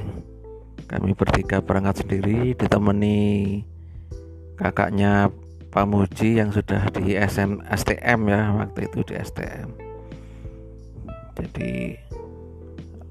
[0.89, 3.62] kami bertiga berangkat sendiri ditemani
[4.57, 5.29] kakaknya
[5.69, 9.89] Pak Muji yang sudah di SM, STM ya waktu itu di STM
[11.39, 11.95] jadi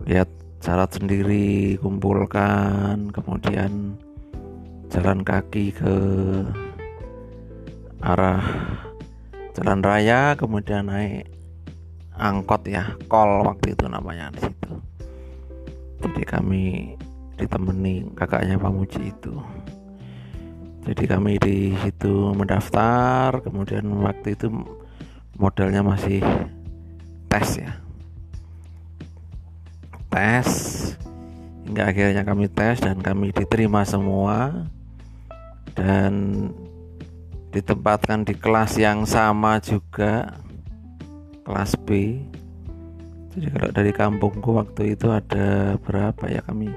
[0.05, 0.29] lihat
[0.61, 3.97] syarat sendiri kumpulkan kemudian
[4.93, 5.95] jalan kaki ke
[8.05, 8.45] arah
[9.59, 11.27] jalan raya kemudian naik
[12.15, 14.73] angkot ya kol waktu itu namanya di situ.
[15.99, 16.95] Jadi kami
[17.35, 19.35] ditemani kakaknya Pak Muji itu.
[20.87, 24.47] Jadi kami di situ mendaftar kemudian waktu itu
[25.35, 26.23] modalnya masih
[27.27, 27.83] tes ya.
[30.07, 30.49] Tes
[31.67, 34.71] hingga akhirnya kami tes dan kami diterima semua.
[35.75, 36.47] Dan
[37.49, 40.41] ditempatkan di kelas yang sama juga
[41.49, 42.21] kelas B.
[43.33, 46.69] Jadi kalau dari kampungku waktu itu ada berapa ya kami?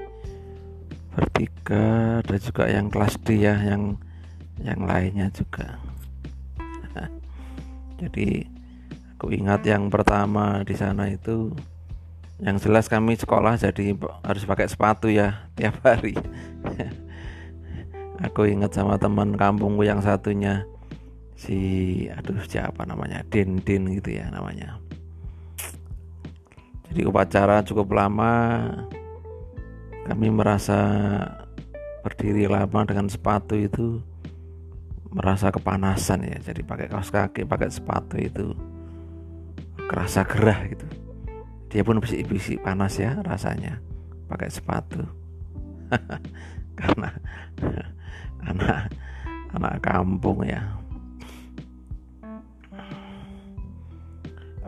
[1.12, 4.00] Bertiga ada juga yang kelas D ya yang
[4.64, 5.76] yang lainnya juga.
[8.00, 8.46] Jadi
[9.20, 11.52] aku ingat yang pertama di sana itu
[12.42, 13.94] yang jelas kami sekolah jadi
[14.26, 16.18] harus pakai sepatu ya tiap hari
[18.22, 20.62] aku ingat sama teman kampungku yang satunya
[21.34, 21.58] si
[22.06, 23.26] aduh siapa namanya?
[23.26, 24.78] Din Din gitu ya namanya.
[26.92, 28.32] Jadi upacara cukup lama.
[30.02, 30.78] Kami merasa
[32.02, 34.02] berdiri lama dengan sepatu itu
[35.10, 36.38] merasa kepanasan ya.
[36.42, 38.54] Jadi pakai kaos kaki pakai sepatu itu
[39.88, 40.86] kerasa gerah gitu.
[41.72, 43.80] Dia pun bisik-bisik panas ya rasanya
[44.28, 45.00] pakai sepatu.
[46.80, 47.08] Karena
[48.52, 48.92] anak
[49.56, 50.60] anak kampung ya.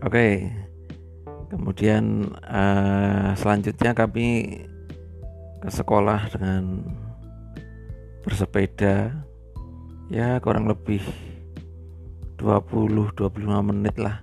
[0.05, 0.53] Oke,
[1.49, 4.61] kemudian uh, selanjutnya kami
[5.65, 6.85] ke sekolah dengan
[8.21, 9.17] bersepeda.
[10.13, 11.01] Ya kurang lebih
[12.37, 13.17] 20-25
[13.65, 14.21] menit lah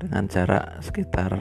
[0.00, 1.36] dengan jarak sekitar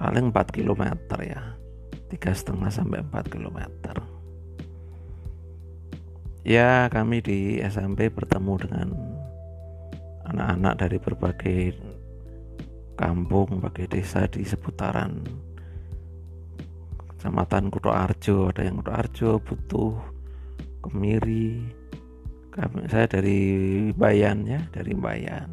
[0.00, 1.60] paling 4 km ya.
[2.08, 3.60] Tiga setengah sampai 4 km
[6.46, 8.88] ya kami di SMP bertemu dengan
[10.30, 11.60] anak-anak dari berbagai
[13.00, 15.24] kampung, bagi desa di seputaran
[17.20, 19.92] Kecamatan Kuto Arjo, ada yang Kuto Arjo, Butuh,
[20.80, 21.68] Kemiri.
[22.48, 23.40] Kami, saya dari
[23.92, 25.48] Bayan ya, dari Bayan.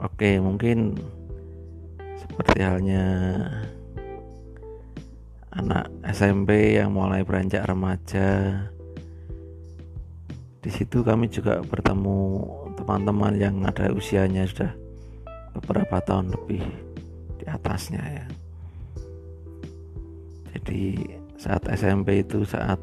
[0.00, 0.96] Oke, mungkin
[2.16, 3.04] seperti halnya
[5.54, 8.58] anak SMP yang mulai beranjak remaja.
[10.58, 12.18] Di situ kami juga bertemu
[12.74, 14.72] teman-teman yang ada usianya sudah
[15.54, 16.64] beberapa tahun lebih
[17.38, 18.26] di atasnya ya.
[20.54, 20.82] Jadi
[21.38, 22.80] saat SMP itu saat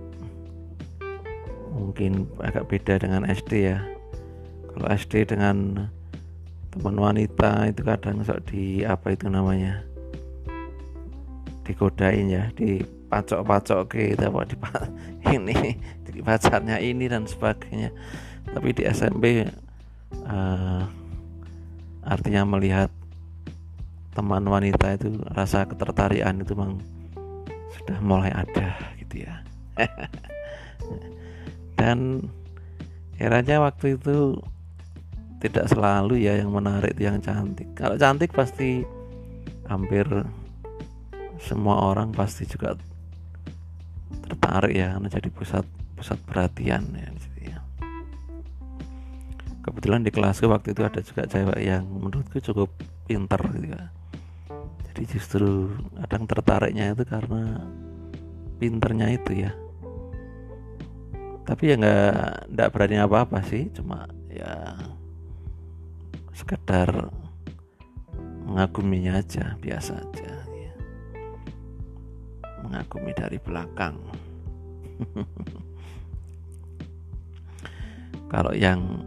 [1.76, 3.84] mungkin agak beda dengan SD ya.
[4.72, 5.90] Kalau SD dengan
[6.72, 9.91] teman wanita itu kadang sok di apa itu namanya
[11.72, 14.56] digodain ya di pacok-pacok ke apa di
[15.36, 15.56] ini
[16.12, 17.90] di pacarnya ini dan sebagainya.
[18.52, 19.48] Tapi di SMP
[20.28, 20.84] uh,
[22.04, 22.92] artinya melihat
[24.12, 26.84] teman wanita itu rasa ketertarikan itu memang
[27.80, 29.36] sudah mulai ada gitu ya.
[31.80, 32.28] Dan
[33.18, 34.38] eranya waktu itu
[35.42, 37.72] tidak selalu ya yang menarik yang cantik.
[37.74, 38.86] Kalau cantik pasti
[39.66, 40.06] hampir
[41.42, 42.78] semua orang pasti juga
[44.30, 45.66] tertarik ya karena jadi pusat
[45.98, 47.12] pusat perhatian ya
[49.62, 52.70] kebetulan di kelasku waktu itu ada juga cewek yang menurutku cukup
[53.06, 53.84] pinter gitu ya.
[54.92, 55.72] Jadi justru
[56.04, 57.64] kadang tertariknya itu karena
[58.58, 59.52] pinternya itu ya.
[61.46, 64.76] Tapi ya nggak nggak berani apa-apa sih cuma ya
[66.34, 67.10] sekedar
[68.46, 70.26] mengaguminya aja biasa aja.
[70.26, 70.31] ya.
[72.72, 74.00] Mengagumi dari belakang.
[78.32, 79.04] Kalau yang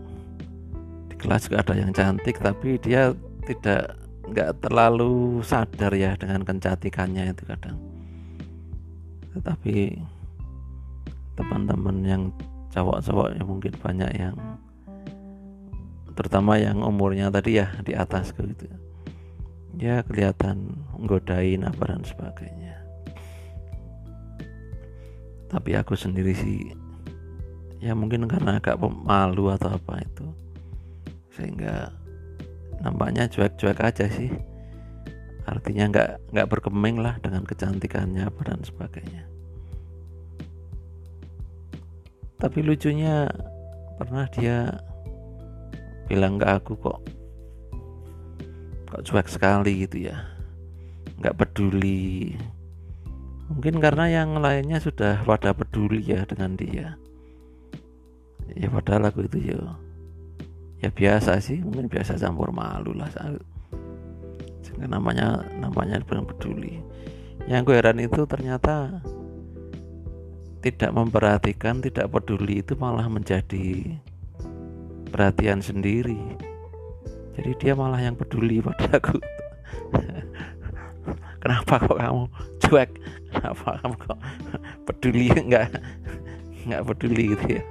[1.17, 3.17] kelas juga ada yang cantik tapi dia
[3.49, 3.97] tidak
[4.29, 7.81] nggak terlalu sadar ya dengan kecantikannya itu kadang.
[9.33, 9.97] Tetapi
[11.41, 12.23] teman-teman yang
[12.69, 14.37] cowok-cowok yang mungkin banyak yang
[16.15, 18.71] terutama yang umurnya tadi ya di atas gitu
[19.79, 22.64] ya kelihatan nggodain apa dan sebagainya
[25.55, 26.75] tapi aku sendiri sih
[27.79, 30.27] ya mungkin karena agak malu atau apa itu
[31.31, 31.95] sehingga
[32.81, 34.31] nampaknya cuek-cuek aja sih.
[35.45, 39.25] Artinya nggak nggak berkeming lah dengan kecantikannya apa dan sebagainya.
[42.41, 43.29] Tapi lucunya
[44.01, 44.73] pernah dia
[46.09, 47.01] bilang ke aku kok
[48.89, 50.25] kok cuek sekali gitu ya.
[51.21, 52.37] Nggak peduli
[53.51, 56.97] mungkin karena yang lainnya sudah pada peduli ya dengan dia.
[58.55, 59.61] Ya padahal aku itu ya
[60.81, 61.61] ya biasa sih.
[61.61, 63.09] Mungkin biasa campur malu lah
[64.65, 66.81] sehingga namanya namanya belum peduli.
[67.45, 69.05] Yang gue heran itu ternyata
[70.65, 74.01] tidak memperhatikan tidak peduli itu malah menjadi
[75.13, 76.19] perhatian sendiri.
[77.37, 79.21] Jadi dia malah yang peduli pada aku.
[81.45, 82.25] Kenapa kok kamu
[82.65, 82.91] cuek
[83.35, 84.19] kenapa kamu kok.
[84.87, 85.69] Peduli enggak
[86.65, 87.63] enggak peduli gitu ya.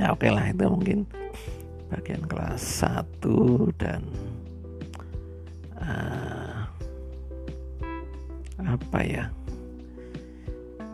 [0.00, 0.98] Ya oke lah itu mungkin
[1.92, 2.62] bagian kelas
[3.20, 4.02] 1 dan
[5.76, 6.64] uh,
[8.60, 9.24] apa ya?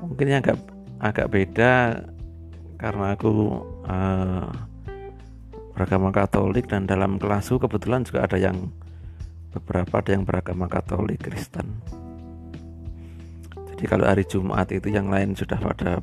[0.02, 0.58] Mungkin agak
[0.98, 2.02] agak beda
[2.78, 4.50] karena aku uh,
[5.78, 8.70] beragama Katolik dan dalam kelasku kebetulan juga ada yang
[9.54, 11.78] beberapa ada yang beragama Katolik Kristen
[13.78, 16.02] jadi kalau hari Jumat itu yang lain sudah pada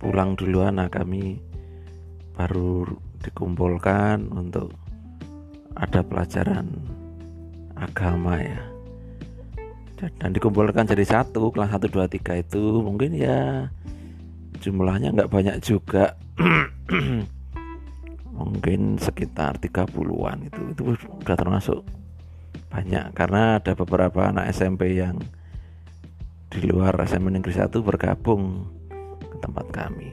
[0.00, 1.36] pulang duluan nah kami
[2.32, 2.88] baru
[3.20, 4.72] dikumpulkan untuk
[5.76, 6.72] ada pelajaran
[7.76, 8.64] agama ya.
[10.00, 13.68] Dan, dikumpulkan jadi satu kelas 1 2 3 itu mungkin ya
[14.64, 16.16] jumlahnya nggak banyak juga.
[18.32, 21.84] Mungkin sekitar 30-an itu itu sudah termasuk
[22.72, 23.12] banyak.
[23.12, 25.20] Karena ada beberapa anak SMP yang
[26.52, 28.68] di luar SMP Negeri 1 bergabung
[29.24, 30.12] ke tempat kami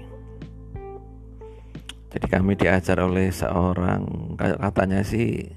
[2.09, 5.51] jadi kami diajar oleh seorang katanya sih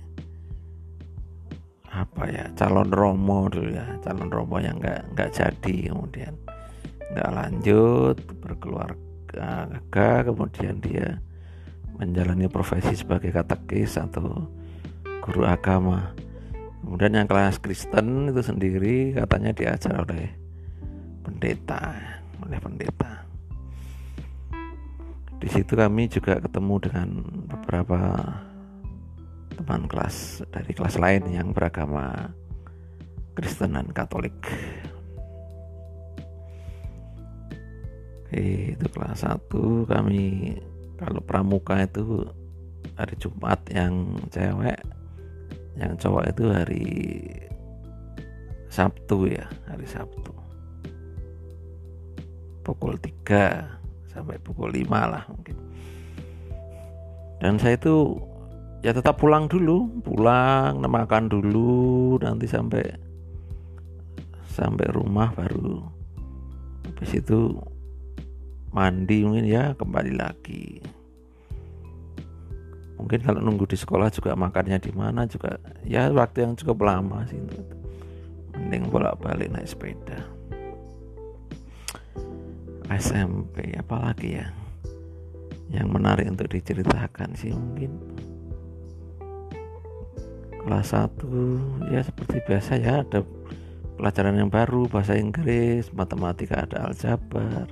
[1.92, 6.34] apa ya calon romo dulu ya calon romo yang nggak nggak jadi kemudian
[7.14, 9.70] nggak lanjut berkeluarga
[10.26, 11.22] kemudian dia
[11.96, 14.48] menjalani profesi sebagai katekis atau
[15.22, 16.10] guru agama.
[16.82, 20.41] Kemudian yang kelas Kristen itu sendiri katanya diajar oleh
[21.22, 21.96] pendeta,
[22.42, 23.24] oleh pendeta.
[25.42, 27.08] Di situ kami juga ketemu dengan
[27.50, 28.14] beberapa
[29.58, 32.30] teman kelas dari kelas lain yang beragama
[33.34, 34.34] Kristen dan Katolik.
[38.32, 39.50] Itu kelas 1
[39.86, 40.56] kami
[40.96, 42.24] kalau pramuka itu
[42.96, 44.80] hari Jumat yang cewek
[45.76, 46.86] yang cowok itu hari
[48.72, 50.41] Sabtu ya hari Sabtu
[52.62, 55.58] pukul 3 sampai pukul 5 lah mungkin.
[57.42, 58.22] Dan saya itu
[58.86, 62.86] ya tetap pulang dulu pulang makan dulu nanti sampai
[64.46, 65.82] sampai rumah baru.
[66.86, 67.58] Habis itu
[68.70, 70.78] mandi mungkin ya kembali lagi.
[73.02, 77.26] Mungkin kalau nunggu di sekolah juga makannya di mana juga ya waktu yang cukup lama
[77.26, 77.42] sih.
[78.54, 80.22] Mending bolak balik naik sepeda
[82.98, 84.46] SMP apalagi ya
[85.72, 87.96] yang menarik untuk diceritakan sih mungkin.
[90.62, 93.24] Kelas 1 ya seperti biasa ya ada
[93.98, 97.66] pelajaran yang baru bahasa Inggris matematika ada aljabar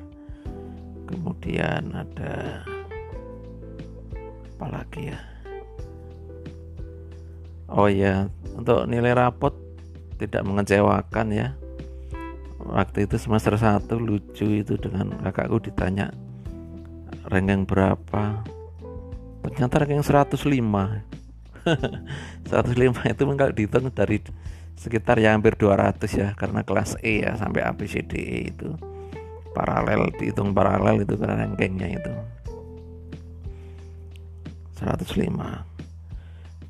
[1.07, 2.64] kemudian ada
[4.59, 5.18] apa lagi ya?
[7.71, 8.27] Oh ya
[8.59, 9.55] untuk nilai rapot
[10.18, 11.49] tidak mengecewakan ya
[12.71, 16.14] waktu itu semester 1 lucu itu dengan kakakku ditanya
[17.27, 18.47] ranking berapa?
[19.43, 20.39] Ternyata ranking 105
[22.49, 22.62] 105
[23.12, 24.23] itu kalau dihitung dari
[24.79, 28.68] sekitar ya hampir 200 ya karena kelas E ya sampai ABCDE itu.
[29.51, 32.12] Paralel dihitung paralel itu karena rankingnya itu.
[34.81, 35.71] 105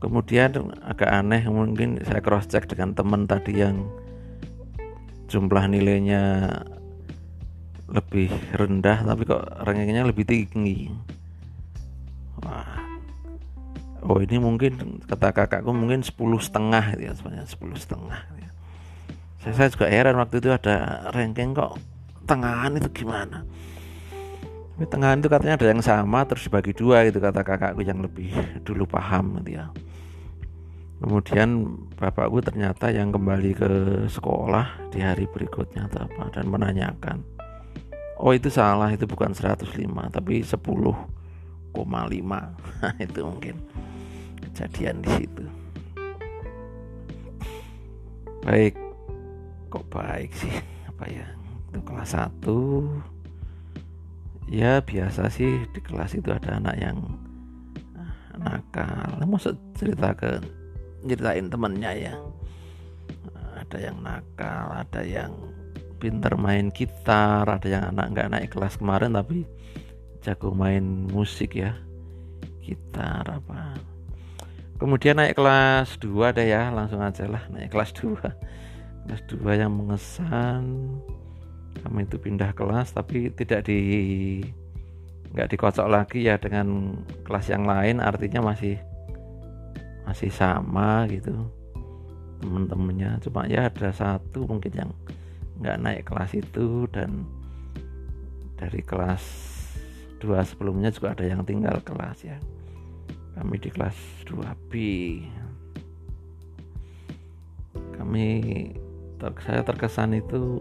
[0.00, 3.84] kemudian agak aneh mungkin saya cross check dengan teman tadi yang
[5.30, 6.22] jumlah nilainya
[7.90, 10.90] lebih rendah tapi kok rankingnya lebih tinggi.
[12.42, 12.82] Wah.
[14.02, 18.50] Oh ini mungkin kata kakakku mungkin sepuluh setengah ya sebenarnya sepuluh setengah ya.
[19.44, 21.78] saya, saya juga heran waktu itu ada ranking kok
[22.24, 23.44] tengahan itu gimana.
[24.74, 28.32] Tapi tengahan itu katanya ada yang sama terus dibagi dua gitu kata kakakku yang lebih
[28.64, 29.68] dulu paham gitu ya
[31.00, 33.70] kemudian bapakku ternyata yang kembali ke
[34.12, 37.24] sekolah di hari berikutnya atau apa dan menanyakan
[38.20, 39.80] oh itu salah itu bukan 105
[40.12, 40.60] tapi 10,5
[43.08, 43.56] itu mungkin
[44.50, 45.44] kejadian di situ.
[48.44, 48.76] Baik
[49.72, 50.52] kok baik sih?
[50.88, 51.24] Apa ya?
[51.72, 52.44] Itu kelas 1
[54.50, 56.98] ya biasa sih di kelas itu ada anak yang
[58.36, 59.16] nakal.
[59.24, 60.59] Maksud cerita ke
[61.04, 62.14] ceritain temennya ya.
[63.60, 65.32] Ada yang nakal ada yang
[66.00, 69.44] pinter main gitar ada yang anak nggak naik kelas kemarin tapi
[70.24, 71.76] jago main musik ya.
[72.64, 73.76] Gitar apa?
[74.80, 78.16] Kemudian naik kelas 2 deh ya langsung aja lah naik kelas 2
[79.04, 80.96] kelas 2 yang mengesan
[81.84, 83.80] kami itu pindah kelas tapi tidak di
[85.30, 88.82] nggak dikocok lagi ya dengan kelas yang lain artinya masih
[90.10, 91.46] masih sama gitu.
[92.42, 93.22] Temen-temennya.
[93.22, 94.90] Cuma ya ada satu mungkin yang
[95.62, 97.22] nggak naik kelas itu dan
[98.58, 99.22] dari kelas
[100.18, 102.36] 2 sebelumnya juga ada yang tinggal kelas ya.
[103.38, 103.96] Kami di kelas
[104.26, 104.74] 2B
[108.00, 108.40] kami
[109.20, 110.56] ter, saya terkesan itu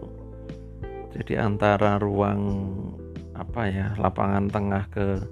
[1.16, 2.68] jadi antara ruang
[3.32, 5.24] apa ya lapangan tengah ke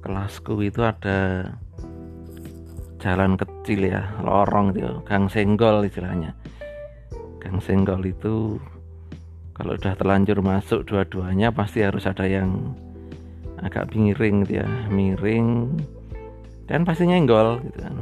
[0.00, 1.52] kelasku itu ada
[3.06, 6.34] jalan kecil ya lorong itu gang senggol istilahnya.
[7.38, 8.58] Gang senggol itu
[9.54, 12.74] kalau udah terlanjur masuk dua-duanya pasti harus ada yang
[13.62, 15.70] agak miring gitu ya miring
[16.66, 17.94] dan pasti nyenggol gitu kan.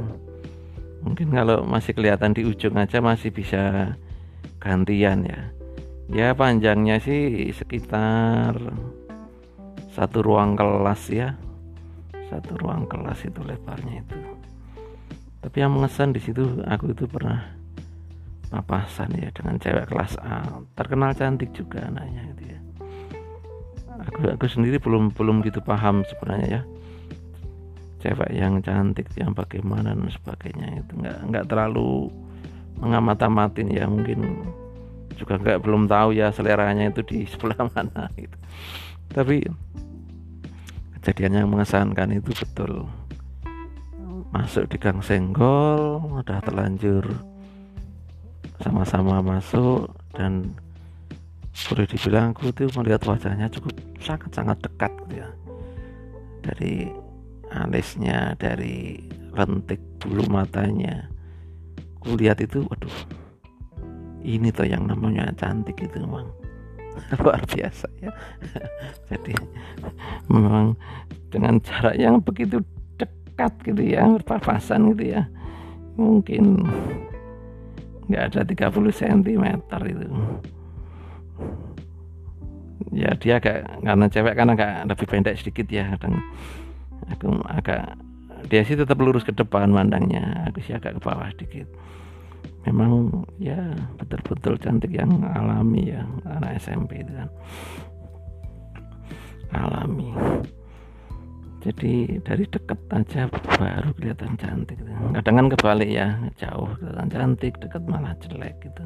[1.05, 3.93] Mungkin kalau masih kelihatan di ujung aja masih bisa
[4.57, 5.53] gantian ya.
[6.09, 8.57] Ya panjangnya sih sekitar
[9.93, 11.37] satu ruang kelas ya.
[12.25, 14.24] Satu ruang kelas itu lebarnya itu
[15.45, 17.45] tapi yang mengesan di situ aku itu pernah
[18.49, 20.41] papasan ya dengan cewek kelas A.
[20.73, 22.59] Terkenal cantik juga anaknya gitu ya.
[24.09, 26.61] Aku aku sendiri belum belum gitu paham sebenarnya ya.
[28.01, 30.97] Cewek yang cantik yang bagaimana dan sebagainya itu.
[30.97, 32.09] Nggak nggak terlalu
[32.81, 34.49] mengamat-amatin ya mungkin
[35.13, 38.37] juga nggak belum tahu ya seleranya itu di sebelah mana gitu.
[39.13, 39.45] Tapi
[40.97, 42.89] kejadian yang mengesankan itu betul
[44.35, 47.07] masuk di gang senggol udah terlanjur
[48.59, 50.51] sama-sama masuk dan
[51.71, 53.71] boleh dibilang aku tuh melihat wajahnya cukup
[54.03, 55.29] sangat-sangat dekat gitu ya.
[56.43, 56.91] Dari
[57.55, 61.07] alisnya dari lentik bulu matanya.
[62.03, 62.97] Kulihat itu waduh
[64.19, 66.27] ini tuh yang namanya cantik itu memang.
[67.23, 68.11] Luar biasa ya.
[69.09, 69.31] Jadi
[70.27, 70.75] memang
[71.31, 72.59] dengan cara yang begitu
[73.35, 75.27] dekat gitu ya berpapasan gitu ya.
[75.99, 76.63] Mungkin
[78.07, 79.43] nggak ada 30 cm
[79.91, 80.07] itu.
[82.95, 86.15] Ya dia agak karena cewek kan agak lebih pendek sedikit ya kadang
[87.11, 87.99] aku agak
[88.47, 91.67] dia sih tetap lurus ke depan mandangnya aku sih agak ke bawah sedikit.
[92.63, 93.59] Memang ya
[93.99, 97.29] betul-betul cantik yang alami ya anak SMP itu kan.
[99.51, 100.15] Alami
[101.65, 103.25] jadi dari deket aja
[103.57, 104.77] baru kelihatan cantik.
[105.17, 108.83] Kadang kan kebalik ya jauh kelihatan cantik dekat malah jelek gitu.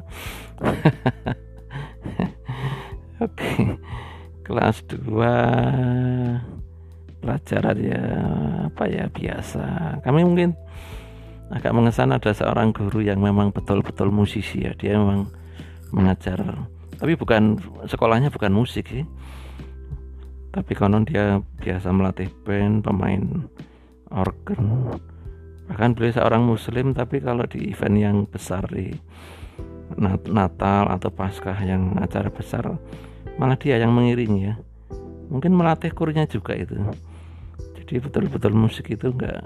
[3.20, 3.76] Oke okay.
[4.48, 5.12] kelas 2
[7.20, 8.02] pelajaran ya
[8.72, 9.64] apa ya biasa.
[10.00, 10.56] Kami mungkin
[11.52, 14.72] agak mengesan ada seorang guru yang memang betul-betul musisi ya.
[14.72, 15.28] Dia memang
[15.92, 16.40] mengajar
[17.00, 17.56] tapi bukan
[17.88, 19.08] sekolahnya bukan musik sih
[20.50, 23.46] tapi konon dia biasa melatih band pemain
[24.10, 24.90] organ.
[25.70, 28.90] Bahkan beliau seorang muslim tapi kalau di event yang besar di
[30.26, 32.78] Natal atau Paskah yang acara besar
[33.38, 34.54] malah dia yang mengiringi ya.
[35.30, 36.74] Mungkin melatih kurnya juga itu.
[37.78, 39.42] Jadi betul-betul musik itu nggak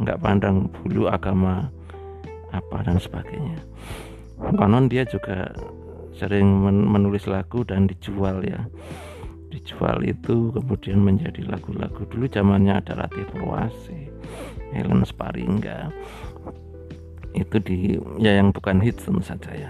[0.00, 1.68] nggak pandang bulu agama
[2.56, 3.60] apa dan sebagainya.
[4.56, 5.52] Konon dia juga
[6.16, 8.64] sering menulis lagu dan dijual ya
[9.68, 12.08] dijual itu kemudian menjadi lagu-lagu.
[12.08, 14.08] Dulu zamannya ada Ratih Purwasi
[14.72, 15.92] Helen Sparingga.
[17.36, 19.68] Itu di ya yang bukan hit tentu saja ya.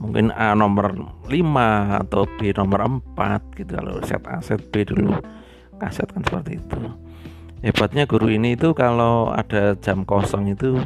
[0.00, 0.96] Mungkin A nomor
[1.28, 1.36] 5
[2.00, 3.76] atau B nomor 4 gitu.
[3.76, 5.12] Kalau set A set B dulu
[5.76, 6.80] kaset kan seperti itu.
[7.60, 10.80] Hebatnya guru ini itu kalau ada jam kosong itu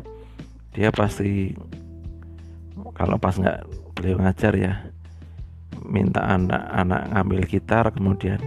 [0.74, 1.55] dia pasti
[2.98, 3.62] kalau pas nggak
[3.94, 4.89] beliau ngajar ya
[5.85, 8.41] minta anak-anak ngambil gitar kemudian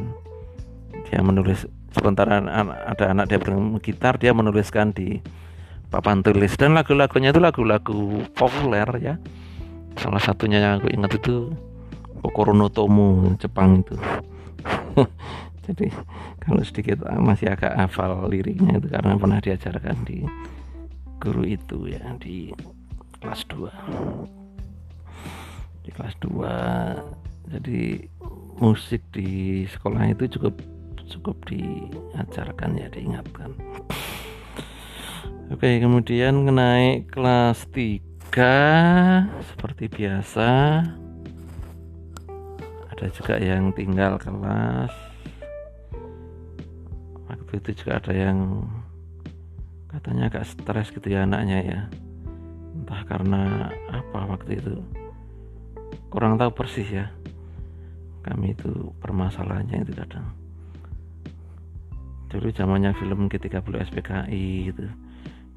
[1.09, 2.41] dia menulis sementara
[2.89, 5.21] ada anak dia bermain gitar dia menuliskan di
[5.93, 6.57] papan tulis.
[6.57, 9.15] Dan lagu-lagunya itu lagu-lagu populer ya.
[10.01, 11.53] Salah satunya yang aku ingat itu
[12.25, 13.93] Kokoro Tomo Jepang itu.
[15.69, 15.87] Jadi
[16.41, 20.25] kalau sedikit ah, masih agak hafal liriknya itu karena pernah diajarkan di
[21.23, 22.51] guru itu ya di
[23.23, 24.42] kelas 2
[25.83, 28.07] di kelas 2 jadi
[28.57, 30.55] musik di sekolah itu cukup
[31.03, 33.51] cukup diajarkan ya diingatkan.
[35.51, 37.99] Oke kemudian naik kelas 3
[39.51, 40.81] seperti biasa.
[42.95, 44.93] Ada juga yang tinggal kelas.
[47.27, 48.65] Waktu itu juga ada yang
[49.91, 51.81] katanya agak stres gitu ya anaknya ya.
[52.73, 54.79] Entah karena apa waktu itu
[56.13, 57.09] kurang tahu persis ya.
[58.21, 58.69] Kami itu
[59.01, 60.29] permasalahannya itu kadang.
[62.29, 64.85] Dulu zamannya film G30 SPKI gitu.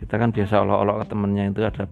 [0.01, 1.85] Kita kan biasa olok-olok ke temennya itu ada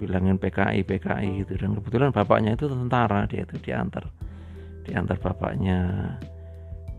[0.00, 1.52] bilangin PKI PKI gitu.
[1.60, 4.08] Dan kebetulan bapaknya itu tentara dia itu diantar
[4.88, 5.80] diantar bapaknya.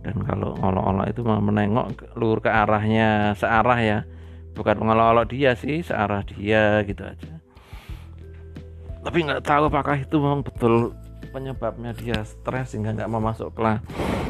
[0.05, 3.99] Dan kalau olok-olok itu menengok lur ke arahnya searah ya.
[4.53, 7.36] Bukan mengolok-olok dia sih searah dia gitu aja
[9.07, 10.91] tapi nggak tahu apakah itu memang betul
[11.31, 13.79] penyebabnya dia stres sehingga nggak mau masuk kelas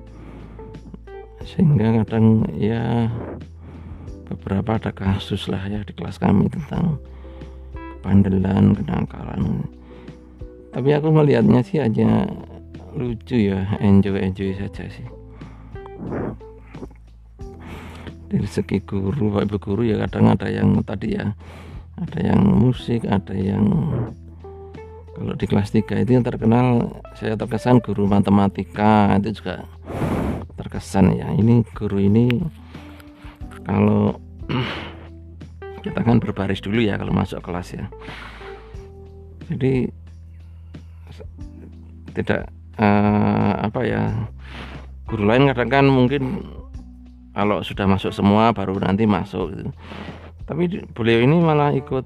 [1.42, 3.10] Sehingga kadang ya
[4.28, 6.98] beberapa ada kasus lah ya di kelas kami tentang
[8.02, 9.66] bandelan kenakalan
[10.72, 12.24] tapi aku melihatnya sih aja
[12.96, 15.04] lucu ya enjoy enjoy saja sih.
[18.32, 21.36] Dari segi guru ibu guru ya kadang ada yang tadi ya
[22.00, 23.68] ada yang musik ada yang
[25.12, 29.68] kalau di kelas 3 itu yang terkenal saya terkesan guru matematika itu juga
[30.56, 31.28] terkesan ya.
[31.36, 32.40] Ini guru ini
[33.66, 34.18] kalau
[35.84, 37.86] kita kan berbaris dulu ya kalau masuk kelas ya.
[39.50, 39.90] Jadi
[42.12, 44.02] tidak uh, apa ya
[45.08, 46.44] guru lain kadang kan mungkin
[47.32, 49.70] kalau sudah masuk semua baru nanti masuk gitu.
[50.44, 52.04] Tapi beliau ini malah ikut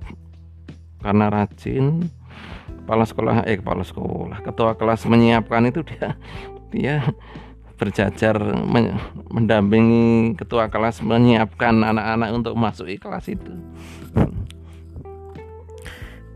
[1.03, 2.07] karena rajin
[2.87, 6.15] kepala sekolah eh kepala sekolah ketua kelas menyiapkan itu dia
[6.71, 6.97] dia
[7.77, 8.41] berjajar
[9.29, 13.53] mendampingi ketua kelas menyiapkan anak-anak untuk masuk kelas itu.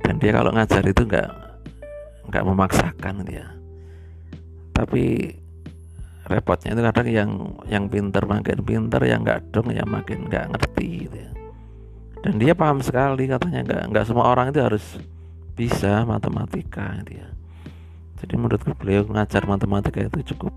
[0.05, 1.30] Dan dia kalau ngajar itu nggak
[2.28, 3.47] nggak memaksakan dia.
[4.76, 5.34] Tapi
[6.28, 7.30] repotnya itu kadang yang
[7.66, 11.30] yang pinter makin pinter yang nggak dong ya makin nggak ngerti gitu ya.
[12.20, 14.84] Dan dia paham sekali katanya nggak nggak semua orang itu harus
[15.61, 17.28] bisa matematika dia
[18.20, 20.53] jadi menurutku beliau ngajar matematika itu cukup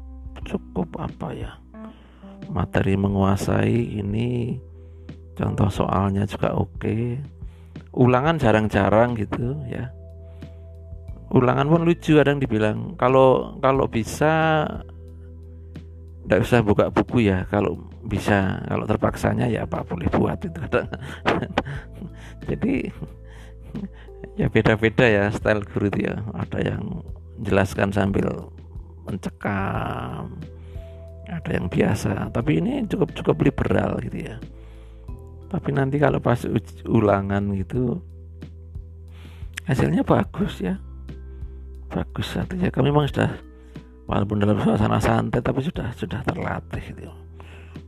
[0.46, 1.52] cukup apa ya?
[2.52, 4.60] Materi menguasai ini
[5.34, 7.18] contoh soalnya juga oke.
[7.94, 9.90] Ulangan jarang-jarang gitu ya.
[11.34, 12.94] Ulangan pun lucu ada yang dibilang.
[13.00, 14.66] Kalau kalau bisa
[16.24, 17.48] tidak usah buka buku ya.
[17.50, 20.60] Kalau bisa kalau terpaksanya ya apa boleh buat itu
[22.52, 22.92] jadi
[24.36, 26.22] ya beda-beda ya style guru itu ya.
[26.38, 27.02] Ada yang
[27.42, 28.54] jelaskan sambil
[29.08, 30.32] mencekam
[31.28, 32.32] ada yang biasa.
[32.32, 34.36] Tapi ini cukup cukup liberal gitu ya.
[35.50, 36.42] Tapi nanti kalau pas
[36.90, 38.02] ulangan gitu
[39.70, 40.80] hasilnya bagus ya.
[41.94, 42.74] Bagus artinya.
[42.74, 43.32] Kami memang sudah
[44.10, 47.08] walaupun dalam suasana santai tapi sudah sudah terlatih itu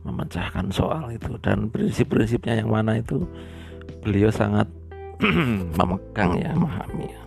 [0.06, 1.34] memecahkan soal itu.
[1.42, 3.26] Dan prinsip-prinsipnya yang mana itu
[4.06, 4.70] beliau sangat
[5.80, 7.22] memegang ya memahami ya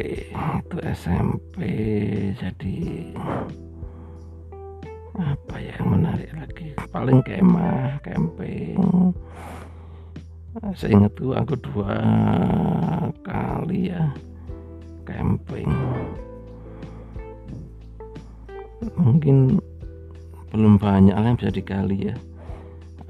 [0.00, 1.58] itu SMP
[2.36, 2.78] jadi
[5.20, 6.72] apa ya yang menarik lagi?
[6.88, 8.80] Paling kemah camping.
[10.74, 11.94] Saya ingat tuh aku dua
[13.22, 14.10] kali ya
[15.04, 15.70] camping.
[18.96, 19.60] Mungkin
[20.50, 22.16] belum banyak yang bisa dikali ya.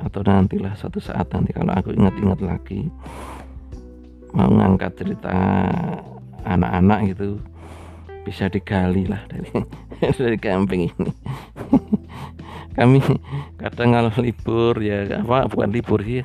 [0.00, 2.90] Atau nantilah suatu saat nanti kalau aku ingat-ingat lagi.
[4.34, 5.36] Mau ngangkat cerita
[6.44, 7.40] anak-anak gitu.
[8.24, 9.48] Bisa digali lah dari
[10.20, 11.12] dari camping ini.
[12.78, 13.02] Kami
[13.58, 16.22] kadang kalau libur ya apa bukan libur sih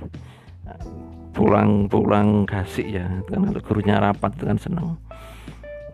[1.36, 4.88] pulang-pulang kasih ya kan kalau gurunya rapat itu kan senang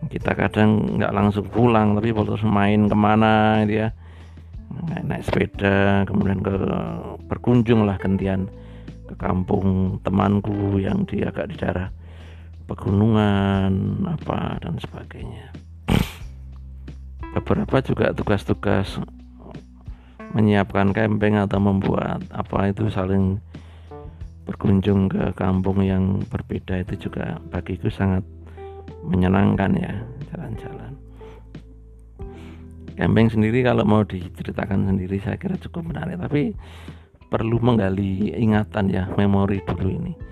[0.06, 3.90] kita kadang nggak langsung pulang tapi terus main ke mana dia
[4.70, 6.54] naik, naik sepeda kemudian ke
[7.26, 8.46] berkunjung lah gantian
[9.10, 11.90] ke kampung temanku yang di agak di daerah
[12.64, 15.52] pegunungan apa dan sebagainya.
[17.32, 19.00] Beberapa juga tugas-tugas
[20.32, 23.40] menyiapkan camping atau membuat apa itu saling
[24.48, 28.24] berkunjung ke kampung yang berbeda itu juga bagiku sangat
[29.04, 29.92] menyenangkan ya
[30.32, 30.92] jalan-jalan.
[32.96, 36.52] Camping sendiri kalau mau diceritakan sendiri saya kira cukup menarik tapi
[37.32, 40.31] perlu menggali ingatan ya memori dulu ini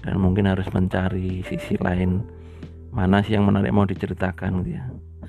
[0.00, 2.24] dan mungkin harus mencari sisi lain.
[2.90, 4.84] Mana sih yang menarik mau diceritakan gitu ya?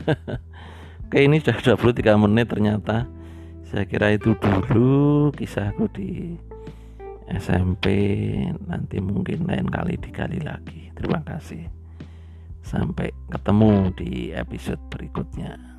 [1.05, 3.05] Oke ini sudah 23 menit ternyata.
[3.67, 6.35] Saya kira itu dulu kisahku di
[7.31, 7.87] SMP
[8.67, 10.91] nanti mungkin lain kali digali lagi.
[10.91, 11.71] Terima kasih.
[12.59, 15.70] Sampai ketemu di episode berikutnya